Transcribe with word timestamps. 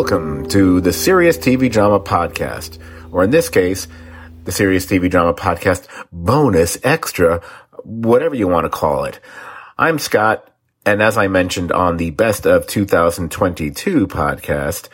Welcome 0.00 0.46
to 0.50 0.80
the 0.80 0.92
Serious 0.92 1.36
TV 1.36 1.70
Drama 1.70 1.98
Podcast, 1.98 2.78
or 3.10 3.24
in 3.24 3.30
this 3.30 3.48
case, 3.48 3.88
the 4.44 4.52
Serious 4.52 4.86
TV 4.86 5.10
Drama 5.10 5.34
Podcast 5.34 5.79
Bonus 6.30 6.78
Extra, 6.84 7.42
whatever 7.82 8.36
you 8.36 8.46
want 8.46 8.64
to 8.64 8.70
call 8.70 9.04
it. 9.04 9.18
I'm 9.76 9.98
Scot, 9.98 10.48
and 10.86 11.02
as 11.02 11.18
I 11.18 11.26
mentioned 11.26 11.72
on 11.72 11.96
the 11.96 12.10
Best 12.10 12.46
of 12.46 12.68
2022 12.68 14.06
podcast, 14.06 14.86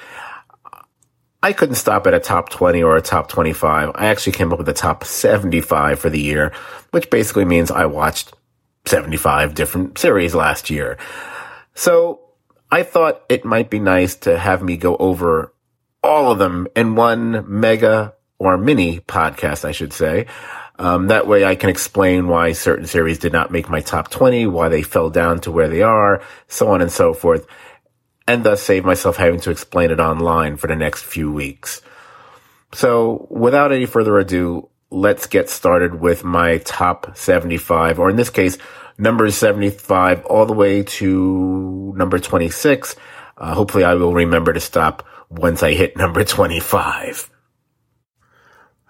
I 1.42 1.52
couldn't 1.52 1.74
stop 1.74 2.06
at 2.06 2.14
a 2.14 2.20
top 2.20 2.48
20 2.48 2.82
or 2.82 2.96
a 2.96 3.02
top 3.02 3.28
25. 3.28 3.90
I 3.94 4.06
actually 4.06 4.32
came 4.32 4.50
up 4.50 4.58
with 4.58 4.68
a 4.70 4.72
top 4.72 5.04
75 5.04 5.98
for 5.98 6.08
the 6.08 6.18
year, 6.18 6.54
which 6.92 7.10
basically 7.10 7.44
means 7.44 7.70
I 7.70 7.84
watched 7.84 8.32
75 8.86 9.54
different 9.54 9.98
series 9.98 10.34
last 10.34 10.70
year. 10.70 10.96
So 11.74 12.30
I 12.70 12.82
thought 12.82 13.26
it 13.28 13.44
might 13.44 13.68
be 13.68 13.78
nice 13.78 14.14
to 14.20 14.38
have 14.38 14.62
me 14.62 14.78
go 14.78 14.96
over 14.96 15.52
all 16.02 16.32
of 16.32 16.38
them 16.38 16.66
in 16.74 16.94
one 16.94 17.44
mega 17.46 18.14
or 18.38 18.56
mini 18.56 19.00
podcast, 19.00 19.66
I 19.66 19.72
should 19.72 19.92
say. 19.92 20.28
Um, 20.78 21.06
that 21.06 21.26
way 21.26 21.44
I 21.44 21.54
can 21.54 21.70
explain 21.70 22.28
why 22.28 22.52
certain 22.52 22.86
series 22.86 23.18
did 23.18 23.32
not 23.32 23.50
make 23.50 23.68
my 23.68 23.80
top 23.80 24.10
20, 24.10 24.46
why 24.46 24.68
they 24.68 24.82
fell 24.82 25.08
down 25.10 25.40
to 25.40 25.50
where 25.50 25.68
they 25.68 25.82
are, 25.82 26.22
so 26.48 26.68
on 26.68 26.82
and 26.82 26.92
so 26.92 27.14
forth, 27.14 27.46
and 28.28 28.44
thus 28.44 28.62
save 28.62 28.84
myself 28.84 29.16
having 29.16 29.40
to 29.40 29.50
explain 29.50 29.90
it 29.90 30.00
online 30.00 30.56
for 30.56 30.66
the 30.66 30.76
next 30.76 31.04
few 31.04 31.32
weeks. 31.32 31.80
So 32.72 33.26
without 33.30 33.72
any 33.72 33.86
further 33.86 34.18
ado, 34.18 34.68
let's 34.90 35.26
get 35.26 35.48
started 35.48 36.00
with 36.00 36.24
my 36.24 36.58
top 36.58 37.16
75, 37.16 37.98
or 37.98 38.10
in 38.10 38.16
this 38.16 38.30
case, 38.30 38.58
number 38.98 39.30
75 39.30 40.24
all 40.26 40.46
the 40.46 40.52
way 40.52 40.82
to 40.82 41.94
number 41.96 42.18
26. 42.18 42.96
Uh, 43.38 43.54
hopefully 43.54 43.84
I 43.84 43.94
will 43.94 44.14
remember 44.14 44.52
to 44.52 44.60
stop 44.60 45.06
once 45.30 45.62
I 45.62 45.72
hit 45.72 45.96
number 45.96 46.24
25. 46.24 47.30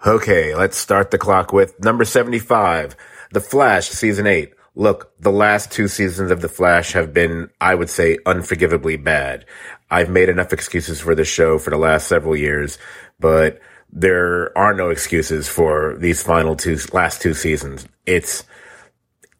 Okay, 0.05 0.53
let's 0.53 0.77
start 0.77 1.09
the 1.09 1.17
clock 1.17 1.51
with 1.51 1.83
number 1.83 2.05
75, 2.05 2.95
The 3.31 3.41
Flash 3.41 3.89
season 3.89 4.27
8. 4.27 4.53
Look, 4.75 5.11
the 5.19 5.31
last 5.31 5.71
two 5.71 5.87
seasons 5.87 6.29
of 6.29 6.41
The 6.41 6.47
Flash 6.47 6.91
have 6.91 7.15
been, 7.15 7.49
I 7.59 7.73
would 7.73 7.89
say, 7.89 8.19
unforgivably 8.27 8.97
bad. 8.97 9.45
I've 9.89 10.11
made 10.11 10.29
enough 10.29 10.53
excuses 10.53 11.01
for 11.01 11.15
this 11.15 11.27
show 11.27 11.57
for 11.57 11.71
the 11.71 11.77
last 11.77 12.07
several 12.07 12.35
years, 12.35 12.77
but 13.19 13.59
there 13.91 14.55
are 14.55 14.71
no 14.75 14.91
excuses 14.91 15.49
for 15.49 15.97
these 15.97 16.21
final 16.21 16.55
two, 16.55 16.77
last 16.93 17.19
two 17.19 17.33
seasons. 17.33 17.87
It's, 18.05 18.43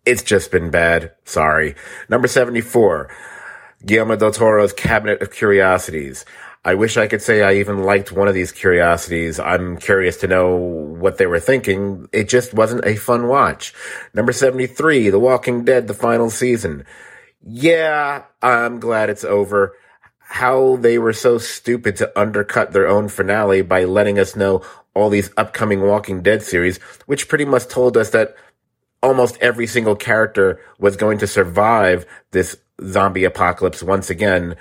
it's 0.08 0.24
just 0.24 0.52
been 0.52 0.72
bad. 0.72 1.12
Sorry. 1.24 1.76
Number 2.10 2.28
74, 2.28 3.16
Guillermo 3.86 4.16
del 4.16 4.32
Toro's 4.32 4.74
Cabinet 4.74 5.22
of 5.22 5.32
Curiosities. 5.32 6.26
I 6.68 6.74
wish 6.74 6.98
I 6.98 7.08
could 7.08 7.22
say 7.22 7.44
I 7.44 7.54
even 7.54 7.84
liked 7.84 8.12
one 8.12 8.28
of 8.28 8.34
these 8.34 8.52
curiosities. 8.52 9.40
I'm 9.40 9.78
curious 9.78 10.18
to 10.18 10.28
know 10.28 10.54
what 10.54 11.18
they 11.18 11.26
were 11.26 11.40
thinking. 11.40 12.10
It 12.12 12.28
just 12.28 12.54
wasn't 12.54 12.86
a 12.86 12.98
fun 12.98 13.30
watch. 13.30 13.74
Number 14.14 14.34
73, 14.34 15.10
The 15.10 15.18
Walking 15.18 15.64
Dead, 15.64 15.88
the 15.88 15.94
final 15.94 16.30
season. 16.30 16.84
Yeah, 17.42 18.24
I'm 18.42 18.82
glad 18.82 19.10
it's 19.10 19.24
over. 19.24 19.78
How 20.20 20.76
they 20.76 20.98
were 20.98 21.14
so 21.14 21.38
stupid 21.38 21.96
to 21.96 22.20
undercut 22.20 22.74
their 22.74 22.90
own 22.90 23.08
finale 23.08 23.62
by 23.62 23.86
letting 23.86 24.20
us 24.20 24.36
know 24.36 24.62
all 24.94 25.10
these 25.10 25.32
upcoming 25.38 25.84
Walking 25.84 26.22
Dead 26.22 26.44
series, 26.44 26.80
which 27.06 27.30
pretty 27.30 27.46
much 27.46 27.70
told 27.70 27.96
us 27.96 28.10
that 28.10 28.36
almost 29.02 29.38
every 29.40 29.68
single 29.68 29.96
character 29.96 30.60
was 30.80 30.98
going 30.98 31.20
to 31.20 31.28
survive 31.28 32.06
this 32.32 32.58
zombie 32.84 33.24
apocalypse 33.24 33.82
once 33.82 34.10
again 34.10 34.58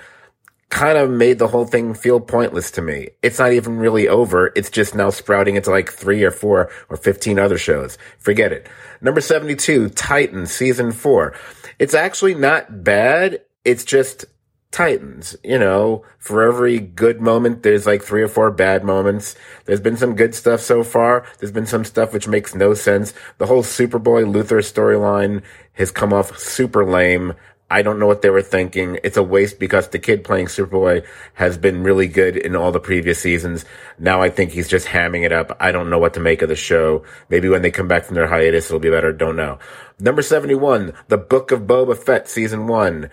kind 0.69 0.97
of 0.97 1.09
made 1.09 1.39
the 1.39 1.47
whole 1.47 1.65
thing 1.65 1.93
feel 1.93 2.19
pointless 2.19 2.71
to 2.71 2.81
me. 2.81 3.09
It's 3.21 3.39
not 3.39 3.53
even 3.53 3.77
really 3.77 4.07
over. 4.07 4.51
It's 4.55 4.69
just 4.69 4.95
now 4.95 5.09
sprouting 5.09 5.55
into 5.55 5.71
like 5.71 5.91
three 5.91 6.23
or 6.23 6.31
four 6.31 6.69
or 6.89 6.97
15 6.97 7.39
other 7.39 7.57
shows. 7.57 7.97
Forget 8.19 8.51
it. 8.51 8.67
Number 9.01 9.21
72, 9.21 9.89
Titan 9.89 10.45
season 10.45 10.91
four. 10.91 11.33
It's 11.79 11.93
actually 11.93 12.35
not 12.35 12.83
bad. 12.83 13.41
It's 13.63 13.85
just 13.85 14.25
Titans. 14.71 15.37
You 15.43 15.57
know, 15.57 16.03
for 16.17 16.43
every 16.43 16.79
good 16.79 17.21
moment, 17.21 17.63
there's 17.63 17.85
like 17.85 18.03
three 18.03 18.21
or 18.21 18.27
four 18.27 18.51
bad 18.51 18.83
moments. 18.83 19.35
There's 19.65 19.79
been 19.79 19.97
some 19.97 20.15
good 20.15 20.35
stuff 20.35 20.59
so 20.59 20.83
far. 20.83 21.25
There's 21.39 21.51
been 21.51 21.65
some 21.65 21.85
stuff 21.85 22.13
which 22.13 22.27
makes 22.27 22.53
no 22.53 22.73
sense. 22.73 23.13
The 23.37 23.45
whole 23.45 23.63
Superboy 23.63 24.25
Luthor 24.25 24.59
storyline 24.59 25.43
has 25.73 25.91
come 25.91 26.11
off 26.11 26.37
super 26.37 26.85
lame. 26.85 27.33
I 27.69 27.81
don't 27.81 27.99
know 27.99 28.07
what 28.07 28.21
they 28.21 28.29
were 28.29 28.41
thinking. 28.41 28.99
It's 29.03 29.17
a 29.17 29.23
waste 29.23 29.59
because 29.59 29.89
the 29.89 29.99
kid 29.99 30.23
playing 30.23 30.45
Superboy 30.45 31.05
has 31.33 31.57
been 31.57 31.83
really 31.83 32.07
good 32.07 32.37
in 32.37 32.55
all 32.55 32.71
the 32.71 32.79
previous 32.79 33.19
seasons. 33.19 33.65
Now 33.99 34.21
I 34.21 34.29
think 34.29 34.51
he's 34.51 34.69
just 34.69 34.87
hamming 34.87 35.25
it 35.25 35.33
up. 35.33 35.55
I 35.59 35.71
don't 35.71 35.89
know 35.89 35.99
what 35.99 36.13
to 36.13 36.21
make 36.21 36.41
of 36.41 36.49
the 36.49 36.55
show. 36.55 37.03
Maybe 37.29 37.49
when 37.49 37.61
they 37.61 37.71
come 37.71 37.87
back 37.87 38.05
from 38.05 38.15
their 38.15 38.27
hiatus, 38.27 38.67
it'll 38.67 38.79
be 38.79 38.89
better. 38.89 39.11
Don't 39.11 39.35
know. 39.35 39.59
Number 39.99 40.21
71, 40.21 40.93
The 41.09 41.17
Book 41.17 41.51
of 41.51 41.61
Boba 41.61 41.97
Fett, 41.97 42.29
Season 42.29 42.67
1 42.67 43.09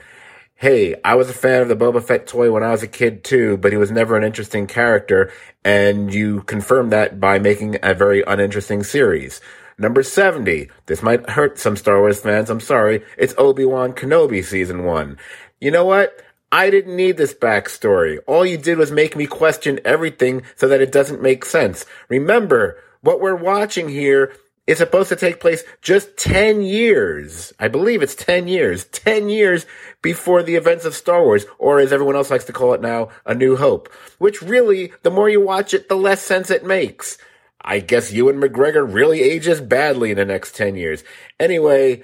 hey, 0.56 0.94
I 1.04 1.14
was 1.14 1.28
a 1.28 1.34
fan 1.34 1.62
of 1.62 1.68
the 1.68 1.76
Boba 1.76 2.02
Fett 2.02 2.26
toy 2.26 2.50
when 2.50 2.62
I 2.62 2.70
was 2.70 2.82
a 2.82 2.88
kid 2.88 3.24
too, 3.24 3.56
but 3.58 3.72
he 3.72 3.76
was 3.76 3.90
never 3.90 4.16
an 4.16 4.24
interesting 4.24 4.66
character, 4.66 5.30
and 5.64 6.14
you 6.14 6.42
confirmed 6.42 6.92
that 6.92 7.20
by 7.20 7.38
making 7.38 7.76
a 7.82 7.92
very 7.92 8.22
uninteresting 8.22 8.82
series. 8.82 9.40
Number 9.78 10.02
70. 10.02 10.68
This 10.86 11.02
might 11.02 11.28
hurt 11.30 11.58
some 11.58 11.76
Star 11.76 11.98
Wars 11.98 12.20
fans, 12.20 12.50
I'm 12.50 12.60
sorry. 12.60 13.02
It's 13.18 13.34
Obi-Wan 13.36 13.92
Kenobi 13.92 14.44
season 14.44 14.84
1. 14.84 15.18
You 15.60 15.70
know 15.70 15.84
what? 15.84 16.22
I 16.52 16.70
didn't 16.70 16.94
need 16.94 17.16
this 17.16 17.34
backstory. 17.34 18.18
All 18.28 18.46
you 18.46 18.56
did 18.56 18.78
was 18.78 18.92
make 18.92 19.16
me 19.16 19.26
question 19.26 19.80
everything 19.84 20.42
so 20.54 20.68
that 20.68 20.80
it 20.80 20.92
doesn't 20.92 21.22
make 21.22 21.44
sense. 21.44 21.84
Remember, 22.08 22.80
what 23.00 23.20
we're 23.20 23.34
watching 23.34 23.88
here 23.88 24.32
is 24.66 24.78
supposed 24.78 25.08
to 25.10 25.16
take 25.16 25.40
place 25.40 25.62
just 25.82 26.16
10 26.16 26.62
years. 26.62 27.52
I 27.58 27.68
believe 27.68 28.02
it's 28.02 28.14
10 28.14 28.48
years. 28.48 28.84
10 28.84 29.28
years 29.28 29.66
before 30.00 30.42
the 30.42 30.54
events 30.54 30.84
of 30.84 30.94
Star 30.94 31.22
Wars, 31.22 31.44
or 31.58 31.80
as 31.80 31.92
everyone 31.92 32.16
else 32.16 32.30
likes 32.30 32.44
to 32.44 32.52
call 32.52 32.72
it 32.72 32.80
now, 32.80 33.08
A 33.26 33.34
New 33.34 33.56
Hope. 33.56 33.92
Which 34.18 34.40
really, 34.40 34.92
the 35.02 35.10
more 35.10 35.28
you 35.28 35.40
watch 35.40 35.74
it, 35.74 35.88
the 35.88 35.96
less 35.96 36.22
sense 36.22 36.50
it 36.50 36.64
makes. 36.64 37.18
I 37.64 37.80
guess 37.80 38.12
Ewan 38.12 38.40
McGregor 38.40 38.86
really 38.86 39.22
ages 39.22 39.60
badly 39.60 40.10
in 40.10 40.18
the 40.18 40.24
next 40.26 40.54
10 40.54 40.76
years. 40.76 41.02
Anyway, 41.40 42.02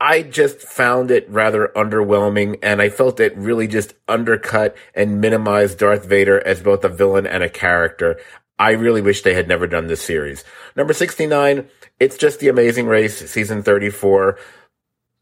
I 0.00 0.22
just 0.22 0.60
found 0.60 1.10
it 1.10 1.28
rather 1.28 1.70
underwhelming 1.76 2.58
and 2.62 2.80
I 2.80 2.88
felt 2.88 3.20
it 3.20 3.36
really 3.36 3.68
just 3.68 3.94
undercut 4.08 4.74
and 4.94 5.20
minimized 5.20 5.78
Darth 5.78 6.06
Vader 6.06 6.44
as 6.46 6.62
both 6.62 6.82
a 6.82 6.88
villain 6.88 7.26
and 7.26 7.42
a 7.42 7.50
character. 7.50 8.18
I 8.58 8.70
really 8.70 9.02
wish 9.02 9.22
they 9.22 9.34
had 9.34 9.48
never 9.48 9.66
done 9.66 9.86
this 9.86 10.00
series. 10.00 10.44
Number 10.76 10.94
69, 10.94 11.68
it's 12.00 12.16
just 12.16 12.40
The 12.40 12.48
Amazing 12.48 12.86
Race, 12.86 13.30
season 13.30 13.62
34. 13.62 14.38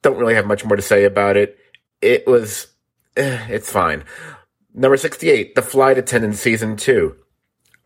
Don't 0.02 0.18
really 0.18 0.34
have 0.34 0.46
much 0.46 0.64
more 0.64 0.76
to 0.76 0.82
say 0.82 1.04
about 1.04 1.36
it. 1.36 1.58
It 2.00 2.26
was, 2.26 2.68
eh, 3.16 3.46
it's 3.50 3.70
fine. 3.70 4.04
Number 4.72 4.96
68, 4.96 5.54
The 5.56 5.62
Flight 5.62 5.98
Attendant, 5.98 6.36
season 6.36 6.76
2. 6.76 7.16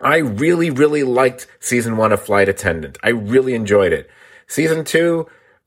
I 0.00 0.18
really, 0.18 0.70
really 0.70 1.02
liked 1.02 1.46
season 1.60 1.96
1 1.96 2.12
of 2.12 2.22
Flight 2.22 2.48
Attendant. 2.48 2.98
I 3.02 3.10
really 3.10 3.54
enjoyed 3.54 3.92
it. 3.92 4.10
Season 4.46 4.84
2 4.84 5.26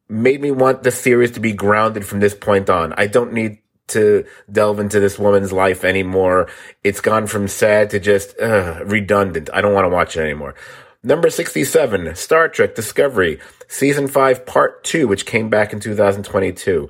made 0.10 0.42
me 0.42 0.52
want 0.52 0.84
the 0.84 0.92
series 0.92 1.32
to 1.32 1.40
be 1.40 1.54
grounded 1.54 2.06
from 2.06 2.20
this 2.20 2.36
point 2.36 2.70
on. 2.70 2.94
I 2.98 3.08
don't 3.08 3.34
need 3.34 3.60
to 3.88 4.26
delve 4.52 4.80
into 4.80 5.00
this 5.00 5.18
woman's 5.18 5.52
life 5.52 5.84
anymore. 5.84 6.50
It's 6.84 7.02
gone 7.02 7.28
from 7.28 7.48
sad 7.48 7.90
to 7.92 8.00
just 8.00 8.40
uh, 8.40 8.84
redundant. 8.86 9.50
I 9.54 9.62
don't 9.62 9.74
want 9.74 9.86
to 9.86 9.90
watch 9.90 10.18
it 10.18 10.22
anymore. 10.22 10.56
Number 11.04 11.30
67, 11.30 12.16
Star 12.16 12.50
Trek 12.50 12.76
Discovery, 12.76 13.40
Season 13.68 14.08
5, 14.08 14.46
Part 14.46 14.84
2, 14.84 15.08
which 15.08 15.26
came 15.26 15.50
back 15.50 15.72
in 15.72 15.80
2022. 15.80 16.90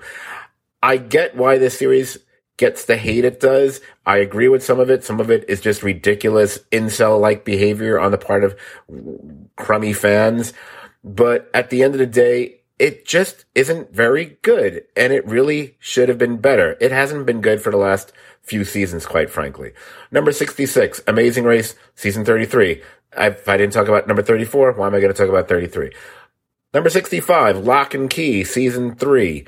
I 0.82 0.98
get 0.98 1.36
why 1.36 1.58
this 1.58 1.78
series 1.78 2.18
gets 2.58 2.86
the 2.86 2.98
hate 2.98 3.24
it 3.24 3.40
does. 3.40 3.82
I 4.06 4.18
agree 4.18 4.48
with 4.48 4.64
some 4.64 4.80
of 4.80 4.90
it. 4.90 5.04
Some 5.04 5.20
of 5.20 5.30
it 5.30 5.46
is 5.48 5.62
just 5.62 5.84
ridiculous 5.84 6.60
incel 6.72 7.20
like 7.20 7.46
behavior 7.46 8.00
on 8.00 8.12
the 8.12 8.18
part 8.18 8.44
of 8.44 8.56
crummy 9.56 9.94
fans. 9.94 10.54
But 11.04 11.50
at 11.54 11.70
the 11.70 11.84
end 11.84 11.94
of 11.94 12.00
the 12.00 12.06
day, 12.06 12.62
it 12.80 13.06
just 13.06 13.46
isn't 13.56 13.94
very 13.94 14.38
good 14.42 14.84
and 14.96 15.12
it 15.14 15.26
really 15.26 15.78
should 15.80 16.10
have 16.10 16.18
been 16.18 16.38
better. 16.38 16.78
It 16.80 16.92
hasn't 16.92 17.26
been 17.26 17.42
good 17.42 17.62
for 17.62 17.72
the 17.72 17.78
last 17.78 18.12
few 18.42 18.64
seasons, 18.64 19.06
quite 19.06 19.30
frankly. 19.30 19.74
Number 20.12 20.32
66, 20.32 21.02
Amazing 21.08 21.44
Race, 21.44 21.76
season 21.96 22.24
33. 22.26 22.82
If 23.18 23.48
I 23.48 23.58
didn't 23.58 23.74
talk 23.74 23.88
about 23.88 24.08
number 24.08 24.22
34, 24.22 24.74
why 24.74 24.88
am 24.88 24.96
I 24.96 25.00
going 25.00 25.14
to 25.14 25.18
talk 25.18 25.30
about 25.30 25.48
33? 25.48 25.92
Number 26.74 26.90
65, 26.90 27.66
Lock 27.66 27.94
and 27.94 28.10
Key, 28.10 28.44
season 28.44 28.96
three. 28.96 29.46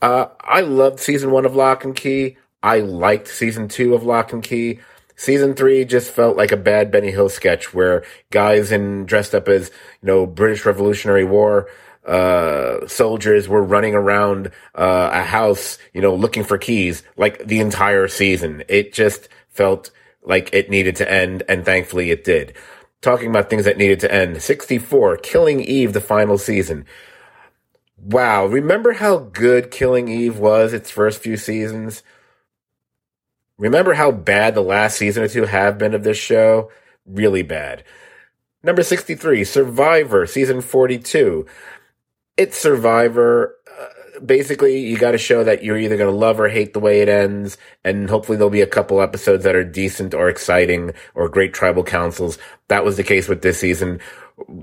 Uh, 0.00 0.26
I 0.40 0.60
loved 0.60 1.00
season 1.00 1.30
one 1.30 1.44
of 1.44 1.54
Lock 1.54 1.84
and 1.84 1.94
Key. 1.94 2.36
I 2.62 2.80
liked 2.80 3.28
season 3.28 3.68
two 3.68 3.94
of 3.94 4.04
Lock 4.04 4.32
and 4.32 4.42
Key. 4.42 4.80
Season 5.16 5.54
three 5.54 5.84
just 5.84 6.10
felt 6.10 6.36
like 6.36 6.52
a 6.52 6.56
bad 6.56 6.90
Benny 6.90 7.10
Hill 7.10 7.28
sketch 7.28 7.74
where 7.74 8.04
guys 8.30 8.72
in 8.72 9.04
dressed 9.04 9.34
up 9.34 9.48
as, 9.48 9.70
you 10.00 10.06
know, 10.06 10.26
British 10.26 10.64
Revolutionary 10.64 11.24
War, 11.24 11.68
uh, 12.06 12.86
soldiers 12.86 13.48
were 13.48 13.62
running 13.62 13.94
around, 13.94 14.48
uh, 14.74 15.10
a 15.12 15.22
house, 15.22 15.78
you 15.92 16.00
know, 16.00 16.14
looking 16.14 16.44
for 16.44 16.58
keys 16.58 17.02
like 17.16 17.46
the 17.46 17.60
entire 17.60 18.08
season. 18.08 18.64
It 18.68 18.92
just 18.92 19.28
felt 19.48 19.90
like 20.22 20.52
it 20.52 20.70
needed 20.70 20.96
to 20.96 21.12
end 21.12 21.42
and 21.48 21.64
thankfully 21.64 22.10
it 22.10 22.24
did. 22.24 22.54
Talking 23.00 23.30
about 23.30 23.50
things 23.50 23.64
that 23.64 23.78
needed 23.78 24.00
to 24.00 24.12
end. 24.12 24.40
64, 24.40 25.18
Killing 25.18 25.60
Eve, 25.60 25.92
the 25.92 26.00
final 26.00 26.38
season. 26.38 26.86
Wow. 27.96 28.46
Remember 28.46 28.92
how 28.92 29.18
good 29.18 29.70
Killing 29.70 30.08
Eve 30.08 30.38
was 30.38 30.72
its 30.72 30.90
first 30.90 31.20
few 31.20 31.36
seasons? 31.36 32.02
Remember 33.62 33.94
how 33.94 34.10
bad 34.10 34.56
the 34.56 34.60
last 34.60 34.98
season 34.98 35.22
or 35.22 35.28
two 35.28 35.44
have 35.44 35.78
been 35.78 35.94
of 35.94 36.02
this 36.02 36.18
show? 36.18 36.68
Really 37.06 37.44
bad. 37.44 37.84
Number 38.64 38.82
63, 38.82 39.44
Survivor, 39.44 40.26
season 40.26 40.60
42. 40.60 41.46
It's 42.36 42.58
Survivor. 42.58 43.54
Uh, 43.70 44.18
basically, 44.18 44.80
you 44.80 44.98
got 44.98 45.12
to 45.12 45.18
show 45.18 45.44
that 45.44 45.62
you're 45.62 45.78
either 45.78 45.96
going 45.96 46.10
to 46.10 46.16
love 46.16 46.40
or 46.40 46.48
hate 46.48 46.72
the 46.72 46.80
way 46.80 47.02
it 47.02 47.08
ends, 47.08 47.56
and 47.84 48.10
hopefully 48.10 48.36
there'll 48.36 48.50
be 48.50 48.62
a 48.62 48.66
couple 48.66 49.00
episodes 49.00 49.44
that 49.44 49.54
are 49.54 49.62
decent 49.62 50.12
or 50.12 50.28
exciting 50.28 50.90
or 51.14 51.28
great 51.28 51.54
tribal 51.54 51.84
councils. 51.84 52.38
That 52.66 52.84
was 52.84 52.96
the 52.96 53.04
case 53.04 53.28
with 53.28 53.42
this 53.42 53.60
season. 53.60 54.00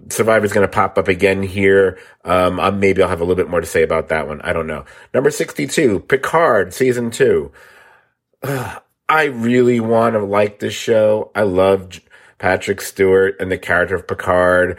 Survivor's 0.10 0.51
going 0.51 0.68
to 0.68 0.74
pop 0.74 0.98
up 0.98 1.07
again 1.07 1.42
here. 1.42 1.98
Um, 2.25 2.81
maybe 2.81 3.01
I'll 3.01 3.07
have 3.07 3.22
a 3.22 3.24
little 3.24 3.42
bit 3.42 3.50
more 3.50 3.62
to 3.62 3.66
say 3.66 3.81
about 3.81 4.10
that 4.10 4.28
one. 4.28 4.42
I 4.42 4.51
don't 4.51 4.68
know. 4.68 4.84
Number 5.13 5.31
62, 5.31 6.01
Picard, 6.01 6.74
season 6.74 7.12
two. 7.12 7.54
I 9.10 9.26
really 9.26 9.80
want 9.80 10.14
to 10.14 10.24
like 10.24 10.60
this 10.60 10.76
show. 10.76 11.32
I 11.34 11.42
love 11.42 12.00
Patrick 12.38 12.80
Stewart 12.80 13.36
and 13.40 13.52
the 13.52 13.58
character 13.58 13.96
of 13.96 14.08
Picard. 14.08 14.78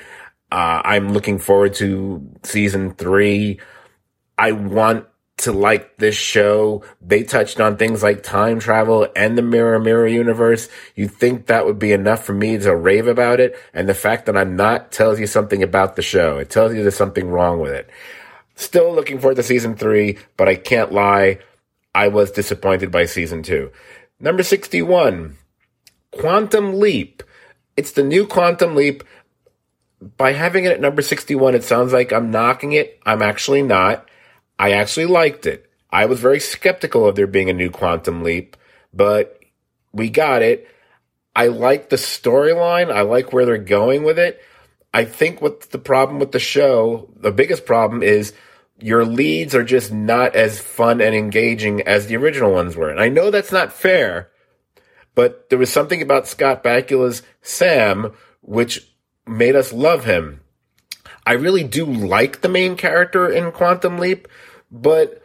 Uh, 0.53 0.81
I'm 0.85 1.13
looking 1.13 1.39
forward 1.41 1.75
to 1.75 2.31
season 2.45 2.95
three. 2.95 3.59
I 4.39 4.53
want 4.53 5.07
to 5.39 5.53
like 5.53 5.97
this 5.97 6.15
show. 6.15 6.85
They 7.01 7.25
touched 7.25 7.61
on 7.61 7.77
things 7.77 8.05
like 8.05 8.23
time 8.23 8.61
travel 8.61 9.09
and 9.17 9.37
the 9.37 9.43
mirror 9.43 9.81
mirror 9.81 10.07
universe. 10.07 10.69
You 10.95 11.09
think 11.09 11.47
that 11.47 11.67
would 11.67 11.81
be 11.81 11.91
enough 11.91 12.25
for 12.25 12.33
me 12.33 12.57
to 12.59 12.77
rave 12.77 13.09
about 13.09 13.41
it? 13.41 13.59
And 13.75 13.89
the 13.89 13.95
fact 13.95 14.27
that 14.27 14.37
I'm 14.37 14.55
not 14.55 14.93
tells 14.93 15.19
you 15.19 15.27
something 15.27 15.63
about 15.63 15.97
the 15.97 16.03
show. 16.03 16.39
It 16.39 16.51
tells 16.51 16.73
you 16.73 16.83
there's 16.83 16.97
something 16.97 17.29
wrong 17.29 17.59
with 17.59 17.73
it. 17.73 17.91
Still 18.55 18.95
looking 18.95 19.19
forward 19.19 19.37
to 19.37 19.43
season 19.43 19.75
three, 19.75 20.19
but 20.37 20.49
I 20.49 20.55
can't 20.55 20.93
lie. 20.93 21.41
I 21.95 22.09
was 22.09 22.31
disappointed 22.31 22.93
by 22.93 23.07
season 23.07 23.43
two. 23.43 23.73
Number 24.21 24.43
61, 24.43 25.39
Quantum 26.11 26.79
Leap. 26.79 27.23
It's 27.77 27.93
the 27.93 28.05
new 28.05 28.27
Quantum 28.27 28.77
Leap. 28.77 29.03
By 30.19 30.33
having 30.33 30.65
it 30.65 30.73
at 30.73 30.81
number 30.81 31.01
61, 31.01 31.55
it 31.55 31.65
sounds 31.65 31.95
like 31.95 32.13
I'm 32.13 32.31
knocking 32.31 32.73
it. 32.73 33.01
I'm 33.07 33.23
actually 33.23 33.63
not. 33.63 34.07
I 34.59 34.73
actually 34.73 35.07
liked 35.07 35.47
it. 35.47 35.71
I 35.91 36.05
was 36.05 36.21
very 36.21 36.39
skeptical 36.39 37.07
of 37.07 37.17
there 37.17 37.27
being 37.27 37.49
a 37.49 37.55
new 37.55 37.71
Quantum 37.71 38.23
Leap, 38.23 38.59
but 38.93 39.43
we 39.93 40.11
got 40.11 40.43
it. 40.43 40.69
I 41.35 41.47
like 41.47 41.89
the 41.89 41.97
storyline. 41.97 42.93
I 42.93 43.01
like 43.01 43.33
where 43.33 43.47
they're 43.47 43.57
going 43.57 44.03
with 44.03 44.19
it. 44.19 44.41
I 44.93 45.05
think 45.07 45.41
what 45.41 45.71
the 45.71 45.79
problem 45.79 46.19
with 46.19 46.33
the 46.33 46.39
show, 46.39 47.09
the 47.17 47.33
biggest 47.33 47.65
problem 47.65 48.03
is 48.03 48.35
your 48.83 49.05
leads 49.05 49.55
are 49.55 49.65
just 49.65 49.93
not 49.93 50.35
as 50.35 50.61
fun 50.61 51.01
and 51.01 51.15
engaging 51.15 51.83
as 51.83 52.07
the 52.07 52.17
original 52.17 52.53
ones 52.53 52.77
were. 52.77 52.91
And 52.91 53.01
I 53.01 53.09
know 53.09 53.31
that's 53.31 53.53
not 53.53 53.73
fair, 53.73 54.31
but 55.15 55.51
there 55.51 55.59
was 55.59 55.73
something 55.73 56.03
about 56.03 56.27
Scott 56.27 56.63
Bakula's 56.63 57.23
Sam 57.43 58.13
which 58.43 58.89
made 59.27 59.55
us 59.55 59.73
love 59.73 60.05
him. 60.05 60.41
I 61.27 61.33
really 61.33 61.65
do 61.65 61.85
like 61.85 62.41
the 62.41 62.49
main 62.49 62.77
character 62.77 63.29
in 63.29 63.53
Quantum 63.53 63.99
Leap, 63.99 64.27
but 64.71 65.23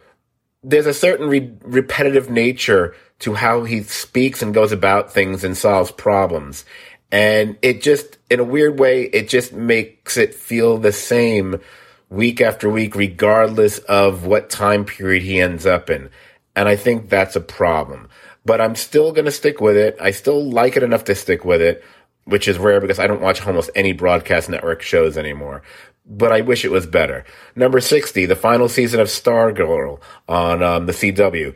there's 0.64 0.86
a 0.86 0.94
certain 0.94 1.30
re- 1.30 1.54
repetitive 1.62 2.30
nature 2.30 2.96
to 3.20 3.34
how 3.34 3.64
he 3.64 3.82
speaks 3.84 4.42
and 4.42 4.54
goes 4.54 4.72
about 4.72 5.14
things 5.14 5.44
and 5.44 5.56
solves 5.56 5.92
problems. 5.92 6.66
And 7.12 7.58
it 7.62 7.82
just, 7.82 8.18
in 8.30 8.40
a 8.40 8.44
weird 8.44 8.80
way, 8.80 9.04
it 9.04 9.30
just 9.30 9.54
makes 9.54 10.18
it 10.18 10.36
feel 10.36 10.78
the 10.78 10.92
same 10.92 11.62
week 12.10 12.42
after 12.42 12.70
week, 12.70 12.96
regardless 12.96 13.80
of 13.80 14.26
what 14.26 14.50
time 14.50 14.86
period 14.86 15.24
he 15.24 15.40
ends 15.40 15.66
up 15.66 15.90
in. 15.90 16.10
And 16.56 16.70
I 16.70 16.76
think 16.76 17.10
that's 17.10 17.36
a 17.36 17.42
problem. 17.42 18.10
But 18.46 18.62
I'm 18.62 18.76
still 18.76 19.12
going 19.12 19.26
to 19.26 19.32
stick 19.32 19.60
with 19.60 19.76
it. 19.76 19.98
I 20.00 20.12
still 20.12 20.44
like 20.44 20.78
it 20.78 20.84
enough 20.84 21.04
to 21.06 21.16
stick 21.16 21.44
with 21.44 21.62
it, 21.62 21.84
which 22.26 22.48
is 22.48 22.58
rare 22.58 22.80
because 22.80 23.00
I 23.00 23.08
don't 23.08 23.22
watch 23.22 23.46
almost 23.46 23.72
any 23.76 23.92
broadcast 23.92 24.50
network 24.50 24.82
shows 24.82 25.18
anymore. 25.18 25.64
But 26.06 26.32
I 26.32 26.42
wish 26.42 26.64
it 26.64 26.72
was 26.72 26.86
better. 26.86 27.26
Number 27.56 27.82
60, 27.82 28.28
the 28.28 28.36
final 28.36 28.70
season 28.70 29.00
of 29.00 29.08
Stargirl 29.08 30.00
on 30.30 30.62
um, 30.62 30.86
the 30.86 30.94
CW. 30.94 31.56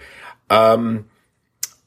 Um, 0.50 1.07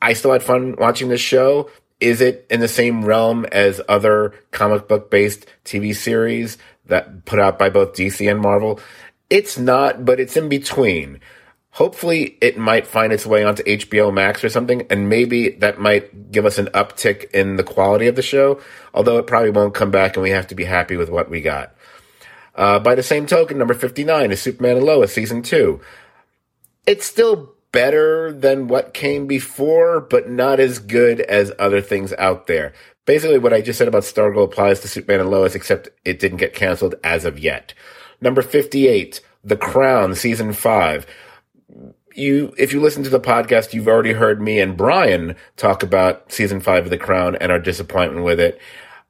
I 0.01 0.13
still 0.13 0.33
had 0.33 0.43
fun 0.43 0.77
watching 0.79 1.09
this 1.09 1.21
show. 1.21 1.71
Is 2.01 2.21
it 2.21 2.47
in 2.51 2.61
the 2.61 2.69
same 2.69 3.05
realm 3.05 3.45
as 3.47 3.81
other 3.89 4.35
comic 4.51 4.89
book 4.89 5.11
based 5.11 5.47
TV 5.65 5.95
series? 5.95 6.59
That 6.93 7.25
put 7.25 7.41
out 7.41 7.59
by 7.59 7.69
both 7.69 7.95
DC 7.95 8.31
and 8.31 8.41
Marvel. 8.41 8.79
It's 9.29 9.59
not, 9.59 10.05
but 10.05 10.21
it's 10.21 10.37
in 10.37 10.49
between. 10.49 11.21
Hopefully, 11.71 12.37
it 12.43 12.59
might 12.59 12.87
find 12.87 13.15
its 13.15 13.25
way 13.25 13.45
onto 13.45 13.63
HBO 13.63 14.13
Max 14.13 14.45
or 14.45 14.51
something, 14.51 14.87
and 14.91 15.09
maybe 15.09 15.51
that 15.51 15.81
might 15.81 16.31
give 16.31 16.45
us 16.45 16.59
an 16.59 16.67
uptick 16.67 17.31
in 17.31 17.57
the 17.57 17.65
quality 17.65 18.07
of 18.09 18.15
the 18.15 18.23
show, 18.23 18.61
although 18.93 19.17
it 19.17 19.27
probably 19.27 19.51
won't 19.51 19.75
come 19.75 19.91
back 19.91 20.17
and 20.17 20.23
we 20.23 20.31
have 20.31 20.47
to 20.49 20.55
be 20.55 20.65
happy 20.65 20.97
with 20.97 21.09
what 21.09 21.31
we 21.31 21.41
got. 21.41 21.75
Uh, 22.55 22.79
by 22.79 22.95
the 22.95 23.03
same 23.03 23.25
token, 23.25 23.57
number 23.57 23.73
59 23.73 24.31
is 24.31 24.43
Superman 24.43 24.77
and 24.77 24.85
Lois 24.85 25.15
Season 25.15 25.41
2. 25.41 25.81
It's 26.87 27.07
still 27.07 27.55
better 27.73 28.31
than 28.31 28.69
what 28.69 28.93
came 28.93 29.27
before, 29.27 29.99
but 29.99 30.29
not 30.29 30.61
as 30.61 30.79
good 30.79 31.21
as 31.23 31.53
other 31.59 31.81
things 31.81 32.13
out 32.19 32.47
there 32.47 32.75
basically 33.07 33.39
what 33.39 33.53
I 33.53 33.61
just 33.61 33.79
said 33.79 33.89
about 33.89 34.03
Stargirl 34.03 34.45
applies 34.45 34.81
to 34.81 34.89
Superman 34.89 35.21
and 35.21 35.31
Lois, 35.31 35.55
except 35.55 35.89
it 36.05 36.19
didn't 36.19 36.39
get 36.39 36.55
canceled 36.55 36.95
as 37.03 37.25
of 37.25 37.39
yet. 37.39 37.75
Number 38.21 38.43
58, 38.43 39.21
The 39.45 39.57
Crown, 39.57 40.15
season 40.15 40.53
five. 40.53 41.07
You, 42.15 42.55
if 42.59 42.73
you 42.73 42.81
listen 42.81 43.03
to 43.05 43.11
the 43.11 43.21
podcast, 43.21 43.73
you've 43.73 43.89
already 43.89 44.13
heard 44.13 44.41
me 44.41 44.61
and 44.61 44.77
Brian 44.77 45.35
talk 45.57 45.83
about 45.83 46.31
season 46.31 46.61
five 46.61 46.85
of 46.85 46.91
The 46.91 46.99
Crown 46.99 47.37
and 47.37 47.51
our 47.51 47.59
disappointment 47.59 48.25
with 48.25 48.39
it. 48.39 48.61